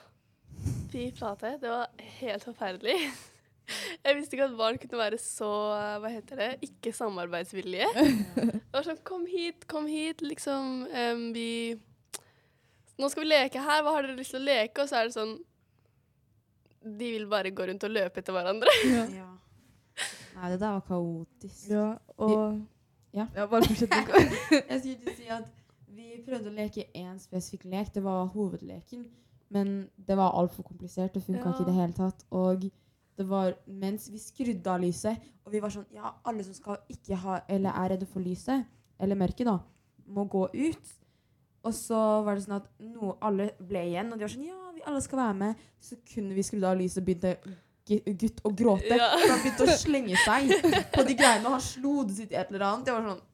fy 0.93 1.11
flate. 1.11 1.59
Det 1.61 1.69
var 1.69 1.88
helt 2.21 2.45
forferdelig. 2.45 2.95
Jeg 4.05 4.14
visste 4.14 4.37
ikke 4.37 4.45
at 4.47 4.57
barn 4.57 4.78
kunne 4.78 4.99
være 5.00 5.19
så 5.19 5.49
hva 5.99 6.09
heter 6.09 6.37
det, 6.38 6.50
ikke 6.62 6.93
samarbeidsvillige. 6.95 7.88
Det 8.37 8.73
var 8.73 8.83
sånn 8.87 9.02
Kom 9.02 9.25
hit, 9.26 9.66
kom 9.66 9.87
hit, 9.90 10.21
liksom. 10.23 10.87
Um, 10.87 11.33
vi 11.35 11.75
Nå 12.99 13.11
skal 13.11 13.25
vi 13.25 13.28
leke 13.28 13.59
her. 13.61 13.83
Hva 13.83 13.93
har 13.97 14.02
dere 14.07 14.16
lyst 14.16 14.31
til 14.31 14.40
å 14.40 14.47
leke? 14.47 14.83
Og 14.83 14.88
så 14.88 15.00
er 15.00 15.05
det 15.11 15.16
sånn 15.19 15.35
De 16.87 17.11
vil 17.11 17.26
bare 17.26 17.50
gå 17.50 17.66
rundt 17.66 17.83
og 17.85 17.90
løpe 17.90 18.23
etter 18.23 18.33
hverandre. 18.37 18.71
Ja. 18.87 19.26
Nei, 20.37 20.50
det 20.52 20.59
der 20.61 20.73
var 20.76 20.81
kaotisk. 20.88 21.69
Ja, 21.71 21.95
og 22.19 22.61
Ja. 23.14 23.26
bare 23.35 23.62
fortsett. 23.64 23.90
Jeg 24.71 24.81
skulle 24.81 24.97
ikke 24.97 25.14
si 25.16 25.28
at 25.33 25.45
vi 25.88 26.11
prøvde 26.26 26.50
å 26.50 26.57
leke 26.57 26.85
én 26.95 27.16
spesifikk 27.23 27.64
lek. 27.73 27.93
Det 27.95 28.02
var 28.05 28.26
hovedleken. 28.35 29.07
Men 29.50 29.88
det 29.97 30.16
var 30.19 30.35
altfor 30.37 30.62
komplisert. 30.66 31.14
Det 31.14 31.23
funka 31.25 31.45
Ja. 31.47 31.52
ikke 31.55 31.62
i 31.62 31.71
det 31.71 31.75
hele 31.78 31.93
tatt. 31.97 32.25
Og 32.31 32.66
det 33.16 33.28
var 33.28 33.55
mens 33.66 34.11
vi 34.12 34.19
skrudde 34.21 34.66
av 34.69 34.81
lyset, 34.83 35.16
og 35.47 35.52
vi 35.52 35.61
var 35.61 35.71
sånn 35.73 35.87
Ja, 35.95 36.11
alle 36.25 36.45
som 36.45 36.52
skal 36.55 36.76
ikke 36.93 37.16
ha 37.16 37.38
Eller 37.49 37.71
er 37.71 37.88
redde 37.95 38.07
for 38.07 38.21
lyset, 38.21 38.66
eller 39.00 39.16
mørket, 39.16 39.47
da, 39.47 39.59
må 40.07 40.25
gå 40.29 40.49
ut. 40.53 40.92
Og 41.64 41.72
så 41.75 42.22
var 42.25 42.35
det 42.37 42.44
sånn 42.44 42.57
at 42.61 42.68
noe, 42.81 43.16
alle 43.22 43.51
ble 43.59 43.79
igjen, 43.88 44.12
og 44.12 44.18
de 44.18 44.25
var 44.25 44.29
sånn 44.35 44.44
Ja, 44.46 44.70
vi 44.75 44.83
alle 44.87 45.01
skal 45.01 45.18
være 45.18 45.35
med. 45.35 45.55
Så 45.81 45.96
kunne 46.14 46.35
vi 46.35 46.42
skrudd 46.42 46.64
av 46.64 46.77
lyset, 46.79 47.05
begynte 47.05 47.38
gu- 47.42 47.57
gutt 47.87 48.42
og 48.44 48.57
gråte. 48.59 48.99
Ja. 48.99 49.12
For 49.14 49.33
han 49.33 49.42
begynte 49.44 49.66
å 49.66 49.79
slenge 49.79 50.20
seg 50.25 50.53
på 50.92 51.07
de 51.07 51.16
greiene, 51.18 51.46
og 51.46 51.57
han 51.57 51.64
slo 51.64 52.03
det 52.07 52.18
sitt 52.18 52.35
i 52.35 52.38
et 52.40 52.53
eller 52.53 52.66
annet. 52.70 52.90
Jeg 52.90 52.96
var 52.96 53.09
sånn 53.12 53.25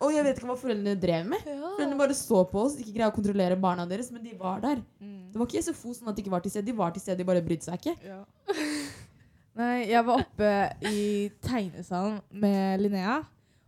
Og 0.00 0.12
jeg 0.12 0.24
vet 0.26 0.38
ikke 0.38 0.48
hva 0.50 0.56
foreldrene 0.60 0.96
drev 1.00 1.28
med. 1.30 1.44
Foreldrene 1.46 2.00
bare 2.00 2.16
så 2.16 2.42
på 2.48 2.64
oss, 2.66 2.78
ikke 2.80 2.94
greide 2.96 3.10
å 3.12 3.16
kontrollere 3.16 3.58
barna 3.60 3.86
deres, 3.88 4.10
men 4.12 4.24
de 4.24 4.34
var 4.40 4.60
der. 4.64 4.80
Mm. 5.00 5.30
Det 5.32 5.40
var 5.40 5.48
ikke 5.48 5.64
SFO 5.68 5.94
sånn 5.96 6.10
at 6.10 6.16
de 6.16 6.24
ikke 6.24 6.32
var 6.34 6.44
til 6.44 6.52
stede. 6.52 6.68
De 6.68 6.76
var 6.76 6.96
til 6.96 7.04
stede, 7.04 7.20
de 7.20 7.28
bare 7.28 7.44
brydde 7.44 7.68
seg 7.68 7.80
ikke. 7.80 7.96
Ja. 8.04 8.22
Nei, 9.60 9.90
jeg 9.90 10.02
var 10.06 10.22
oppe 10.22 10.50
i 10.88 11.00
tegnesalen 11.44 12.20
med 12.30 12.80
Linnea, 12.84 13.18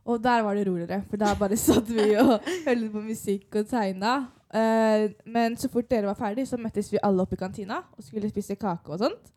og 0.08 0.22
der 0.22 0.44
var 0.46 0.56
det 0.56 0.66
roligere. 0.68 1.02
For 1.10 1.20
der 1.20 1.36
bare 1.38 1.58
satt 1.60 1.90
vi 1.90 2.12
og 2.20 2.38
hørte 2.66 2.92
på 2.94 3.04
musikk 3.04 3.60
og 3.60 3.68
tegna. 3.70 4.14
Eh, 4.52 5.10
men 5.32 5.56
så 5.56 5.70
fort 5.72 5.88
dere 5.90 6.10
var 6.10 6.18
ferdig, 6.18 6.44
så 6.48 6.58
møttes 6.60 6.90
vi 6.92 7.00
alle 7.02 7.24
oppe 7.24 7.38
i 7.38 7.40
kantina 7.40 7.80
og 7.96 8.04
skulle 8.04 8.30
spise 8.32 8.58
kake 8.60 8.92
og 8.92 9.00
sånt. 9.00 9.32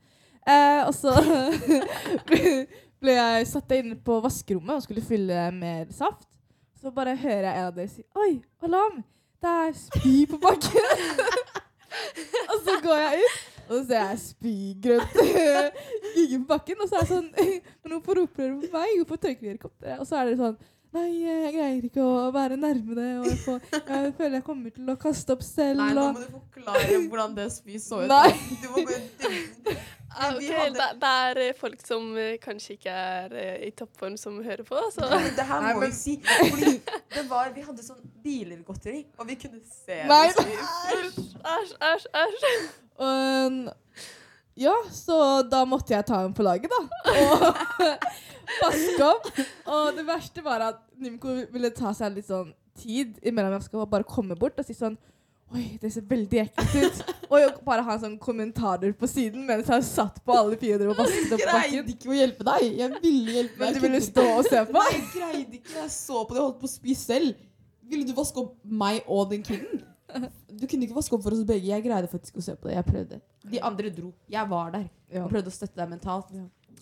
Eh, 0.46 0.82
og 0.86 0.94
så 0.94 1.14
ble- 2.30 3.16
jeg 3.18 3.48
satt 3.50 3.72
inne 3.78 3.98
på 4.06 4.20
vaskerommet 4.24 4.78
og 4.78 4.84
skulle 4.86 5.04
fylle 5.06 5.48
mer 5.56 5.88
saft. 5.96 6.28
Så 6.82 6.92
bare 6.94 7.16
hører 7.18 7.48
jeg 7.48 7.58
en 7.58 7.68
av 7.72 7.76
dere 7.80 7.90
si 7.90 8.04
Oi, 8.20 8.32
alarm! 8.66 9.00
Det 9.42 9.52
er 9.52 9.74
spy 9.78 10.14
på 10.30 10.38
bakken! 10.42 11.02
og 12.52 12.56
så 12.66 12.76
går 12.84 13.02
jeg 13.02 13.24
ut, 13.26 13.42
og 13.66 13.74
så 13.74 13.82
ser 13.88 14.00
jeg 14.04 14.22
spygrønt 14.22 15.18
ligge 16.16 16.40
på 16.44 16.48
bakken. 16.54 16.82
Og 16.86 16.90
så 16.92 17.00
er 17.00 17.04
jeg 17.06 17.12
sånn 17.16 17.28
Men 17.36 17.96
hvorfor 17.98 18.22
roper 18.22 18.46
dere 18.46 18.56
på 18.62 18.72
meg? 18.78 18.96
Hvorfor 19.02 19.22
tørker 19.26 19.44
dere 19.50 19.58
ikke 19.60 19.70
opp 19.72 19.78
dere? 19.86 20.00
Og 20.04 20.10
så 20.10 20.22
er 20.22 20.32
det 20.32 20.40
sånn 20.44 20.58
Nei, 20.96 21.10
jeg 21.26 21.50
greier 21.52 21.82
ikke 21.90 22.04
å 22.08 22.30
være 22.32 22.56
nærme 22.56 22.94
det, 22.96 23.08
og 23.20 23.26
jeg, 23.28 23.40
får, 23.44 23.58
jeg 23.74 24.12
føler 24.16 24.38
jeg 24.38 24.44
kommer 24.46 24.72
til 24.72 24.92
å 24.94 24.96
kaste 25.02 25.34
opp 25.36 25.42
selv. 25.44 25.82
Nei, 25.82 25.90
nå 25.98 26.06
må 26.16 26.22
du 26.22 26.30
forklare 26.38 27.00
hvordan 27.10 27.34
det 27.36 27.50
spy 27.52 27.82
så 27.84 28.00
ut. 28.06 28.14
Nei. 28.14 28.30
Du 28.62 28.70
må 28.72 28.84
gå 28.88 28.96
Ah, 28.96 29.82
Vi 30.16 30.48
ok, 30.50 30.56
hadde- 30.58 30.74
det, 30.80 30.88
det 31.02 31.10
er 31.28 31.40
eh, 31.46 31.54
folk 31.60 31.82
som 31.86 32.06
eh, 32.18 32.38
kanskje 32.44 32.76
ikke 32.78 32.92
er 32.92 33.34
eh, 33.36 33.68
i 33.68 33.72
toppform, 33.76 34.16
som 34.18 34.38
hører 34.44 34.64
på. 34.68 34.80
Så 34.96 35.04
Nei, 35.12 35.30
det 35.36 35.46
her 35.50 35.62
Nei, 35.66 35.74
må 35.76 35.80
men- 35.84 35.92
vi 35.92 35.96
si. 35.98 36.14
Fordi 36.24 36.74
det 37.16 37.24
var, 37.30 37.50
vi 37.56 37.62
hadde 37.68 37.84
sånn 37.84 38.00
bilergodteri, 38.24 39.06
og 39.20 39.28
vi 39.28 39.36
kunne 39.42 39.60
se 39.68 40.02
Nei, 40.08 40.28
det 40.32 40.46
spy. 40.46 40.60
æsj, 41.56 41.74
æsj, 41.92 42.08
æsj. 42.24 42.46
Um, 42.98 43.58
ja, 44.56 44.74
så 44.96 45.18
da 45.52 45.66
måtte 45.68 45.92
jeg 45.98 46.06
ta 46.08 46.22
henne 46.22 46.34
på 46.38 46.46
laget, 46.48 46.72
da. 46.72 46.80
Og 47.12 47.42
vaske 48.62 49.10
opp. 49.10 49.28
Og 49.68 49.90
det 49.98 50.06
verste 50.08 50.44
var 50.46 50.64
at 50.70 50.80
Nimko 51.02 51.34
ville 51.52 51.74
ta 51.76 51.92
seg 51.98 52.16
litt 52.16 52.30
sånn 52.30 52.54
tid 52.80 53.18
imellom 53.24 53.54
jeg 53.58 53.68
skal 53.70 53.86
bare 53.92 54.08
komme 54.08 54.36
bort 54.40 54.58
og 54.60 54.68
si 54.68 54.74
sånn 54.76 54.96
Oi, 55.56 55.66
det 55.82 55.90
ser 55.94 56.04
veldig 56.10 56.42
ekkelt 56.44 56.76
ut. 56.84 57.02
Og 57.36 57.60
bare 57.66 57.84
ha 57.88 57.96
sånn 58.02 58.18
kommentarer 58.22 58.92
på 59.00 59.08
siden 59.10 59.48
mens 59.48 59.70
jeg 59.72 59.86
satt 59.88 60.20
på 60.28 60.36
alle 60.36 60.60
fire 60.62 60.86
og 60.92 61.00
vasket 61.00 61.32
opp 61.34 61.42
bakken. 61.42 61.72
greide 61.72 61.94
ikke 61.96 62.12
å 62.12 62.18
hjelpe 62.20 62.46
deg. 62.48 62.66
Jeg 62.82 62.92
ville 63.02 63.36
hjelpe 63.40 63.56
deg. 63.56 63.64
Men 63.64 63.74
du 63.74 63.82
ville 63.88 64.02
stå 64.06 64.26
og 64.36 64.46
se 64.46 64.62
på? 64.70 64.76
Nei, 64.78 64.92
jeg 64.94 65.08
greide 65.16 65.58
ikke. 65.60 65.74
Jeg 65.80 65.92
så 65.96 66.22
på 66.22 66.36
det 66.36 66.42
og 66.44 66.48
holdt 66.50 66.60
på 66.62 66.70
å 66.70 66.74
spy 66.76 66.96
selv. 67.00 67.42
Ville 67.90 68.06
du 68.08 68.14
vaske 68.18 68.42
opp 68.44 68.54
meg 68.66 69.02
og 69.08 69.32
den 69.34 69.44
kiden? 69.46 69.82
Du 70.56 70.68
kunne 70.70 70.86
ikke 70.86 70.96
vaske 70.96 71.18
opp 71.18 71.26
for 71.26 71.34
oss 71.36 71.42
begge. 71.48 71.72
Jeg 71.72 71.84
greide 71.88 72.12
faktisk 72.12 72.38
å 72.40 72.46
se 72.46 72.54
på 72.56 72.70
det. 72.70 72.78
Jeg 72.78 72.88
prøvde. 72.92 73.20
De 73.56 73.62
andre 73.72 73.92
dro. 73.98 74.14
Jeg 74.32 74.52
var 74.54 74.70
der 74.78 74.86
og 75.24 75.30
prøvde 75.34 75.52
å 75.52 75.56
støtte 75.56 75.80
deg 75.82 75.92
mentalt. 75.92 76.30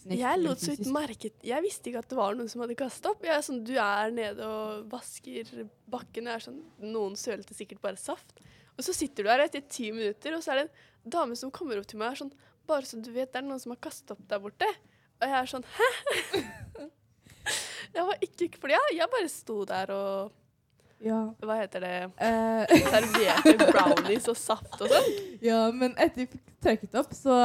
Jeg 0.10 0.40
lot 0.42 0.60
så 0.60 0.74
vidt 0.74 0.90
merke 0.92 1.30
Jeg 1.46 1.64
visste 1.64 1.90
ikke 1.90 2.02
at 2.04 2.10
det 2.12 2.18
var 2.18 2.36
noen 2.36 2.50
som 2.52 2.64
hadde 2.64 2.76
kastet 2.80 3.08
opp. 3.12 3.24
Jeg 3.24 3.36
er 3.38 3.46
sånn, 3.46 3.62
Du 3.64 3.74
er 3.80 4.12
nede 4.12 4.48
og 4.48 4.88
vasker 4.92 5.52
bakken. 5.90 6.28
Jeg 6.28 6.36
er 6.36 6.44
sånn, 6.48 6.60
Noen 6.84 7.16
sølte 7.20 7.56
sikkert 7.56 7.82
bare 7.84 8.00
saft. 8.02 8.36
Og 8.78 8.84
så 8.84 8.96
sitter 8.96 9.24
du 9.24 9.30
her 9.30 9.44
etter 9.46 9.62
ti 9.70 9.92
minutter, 9.94 10.34
og 10.36 10.42
så 10.44 10.52
er 10.56 10.64
det 10.64 10.66
en 11.06 11.14
dame 11.14 11.36
som 11.38 11.52
kommer 11.54 11.78
opp 11.80 11.86
til 11.88 12.00
meg 12.02 12.10
og 12.10 12.16
er 12.18 12.22
sånn 12.26 12.34
Bare 12.68 12.88
så 12.88 12.96
du 13.04 13.12
vet, 13.12 13.28
det 13.32 13.42
er 13.42 13.46
noen 13.48 13.60
som 13.60 13.74
har 13.76 13.80
kastet 13.84 14.14
opp 14.16 14.22
der 14.32 14.40
borte. 14.40 14.70
Og 15.20 15.28
jeg 15.28 15.36
er 15.40 15.50
sånn 15.52 15.66
Hæ? 15.78 15.90
Jeg 17.94 18.06
var 18.08 18.24
ikke 18.26 18.48
Fordi 18.58 18.74
jeg, 18.74 18.96
jeg 18.98 19.10
bare 19.12 19.30
sto 19.30 19.58
der 19.70 19.92
og 19.94 20.32
Ja. 21.04 21.18
Hva 21.44 21.58
heter 21.60 21.84
det? 21.84 21.96
uh, 22.16 22.64
Serverte 22.94 23.68
brownies 23.68 24.30
og 24.32 24.38
saft 24.40 24.78
og 24.80 24.88
sånn. 24.88 25.10
ja, 25.44 25.66
men 25.76 25.92
etter 26.00 26.24
vi 26.24 26.30
fikk 26.32 26.54
tørket 26.64 26.96
opp, 27.02 27.12
så 27.18 27.36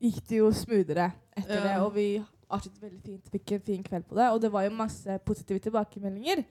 gikk 0.00 0.22
det 0.30 0.38
jo 0.40 0.48
smoothere 0.56 1.10
etter 1.36 1.54
Ja. 1.54 1.62
det. 1.64 1.82
Og 1.86 1.94
vi 1.94 2.22
avsluttet 2.50 2.82
veldig 2.82 3.00
fint, 3.02 3.30
fikk 3.30 3.52
en 3.52 3.60
fin 3.60 3.82
kveld 3.82 4.04
på 4.08 4.14
det. 4.14 4.30
Og 4.32 4.40
det 4.42 4.52
var 4.52 4.62
jo 4.62 4.70
masse 4.70 5.18
positive 5.24 5.58
tilbakemeldinger. 5.58 6.44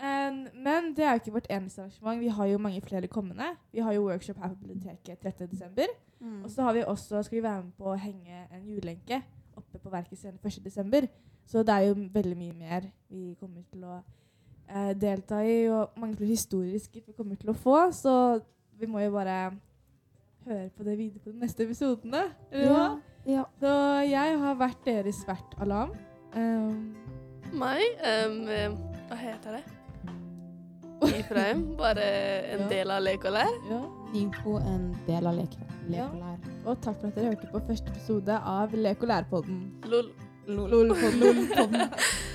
En- 0.00 0.48
men 0.54 0.94
det 0.94 1.04
er 1.04 1.10
jo 1.12 1.18
ikke 1.22 1.32
vårt 1.32 1.46
eneste 1.50 1.78
arrangement. 1.82 2.20
Vi 2.20 2.28
har 2.28 2.46
jo 2.46 2.58
mange 2.58 2.80
flere 2.80 3.06
kommende. 3.08 3.44
Vi 3.72 3.80
har 3.80 3.92
jo 3.92 4.02
workshop 4.08 4.36
her 4.38 4.48
på 4.48 4.54
biblioteket 4.66 5.18
30.12. 5.20 5.86
Mm. 6.20 6.44
Og 6.44 6.50
så 6.50 6.62
har 6.62 6.72
vi 6.72 6.82
også, 6.86 7.22
skal 7.22 7.36
vi 7.38 7.42
være 7.42 7.62
med 7.62 7.72
på 7.78 7.84
å 7.84 7.96
henge 7.98 8.46
en 8.52 8.66
julelenke 8.66 9.22
oppe 9.56 9.78
på 9.78 9.90
Verket 9.90 10.18
scene 10.18 10.38
1.12. 10.44 11.08
Så 11.46 11.58
det 11.62 11.68
er 11.74 11.78
jo 11.88 11.94
veldig 11.94 12.36
mye 12.36 12.52
mer 12.54 12.80
vi 13.10 13.34
kommer 13.40 13.62
til 13.72 13.84
å 13.84 14.02
eh, 14.68 14.92
delta 14.94 15.40
i, 15.42 15.66
og 15.68 15.90
mange 15.96 16.16
flere 16.16 16.28
historiske 16.28 17.02
vi 17.06 17.12
kommer 17.12 17.34
til 17.36 17.50
å 17.50 17.56
få. 17.56 17.90
Så 17.92 18.40
vi 18.78 18.86
må 18.86 18.98
jo 19.00 19.10
bare 19.12 19.52
høre 20.48 20.70
på 20.76 20.84
det 20.84 20.98
videre 20.98 21.20
på 21.24 21.30
de 21.32 21.38
neste 21.40 21.64
episodene. 21.64 22.24
Ja, 22.52 22.96
ja. 23.26 23.44
Så 23.60 23.72
jeg 24.08 24.38
har 24.40 24.54
vært 24.60 24.84
deres 24.86 25.22
vert, 25.28 25.54
Alarm. 25.60 25.92
Um, 26.34 26.94
Meg 27.52 27.80
em, 28.04 28.42
eh, 28.48 28.68
Hva 29.08 29.16
heter 29.16 29.58
det? 29.58 29.64
Ifraim. 31.18 31.76
Bare 31.78 32.02
en 32.52 32.60
Ja. 32.60 32.68
del 32.68 32.90
av 32.90 33.02
Lek 33.02 33.24
og 33.24 33.32
lær. 33.32 33.54
ja. 33.70 33.82
Nico, 34.12 34.56
en 34.58 34.96
del 35.06 35.26
av 35.26 35.34
lek, 35.36 35.50
lek 35.88 35.98
Ja. 35.98 36.06
og 36.08 36.14
lær. 36.16 36.38
Og 36.66 36.80
takk 36.80 37.00
for 37.00 37.06
at 37.08 37.14
dere 37.14 37.26
hørte 37.34 37.46
på 37.52 37.60
første 37.66 37.88
episode 37.92 38.38
av 38.44 38.72
Lek 38.72 39.02
og 39.02 39.08
lær-podden. 39.08 39.60
Lol. 39.86 40.10
Lol-podden. 40.48 41.92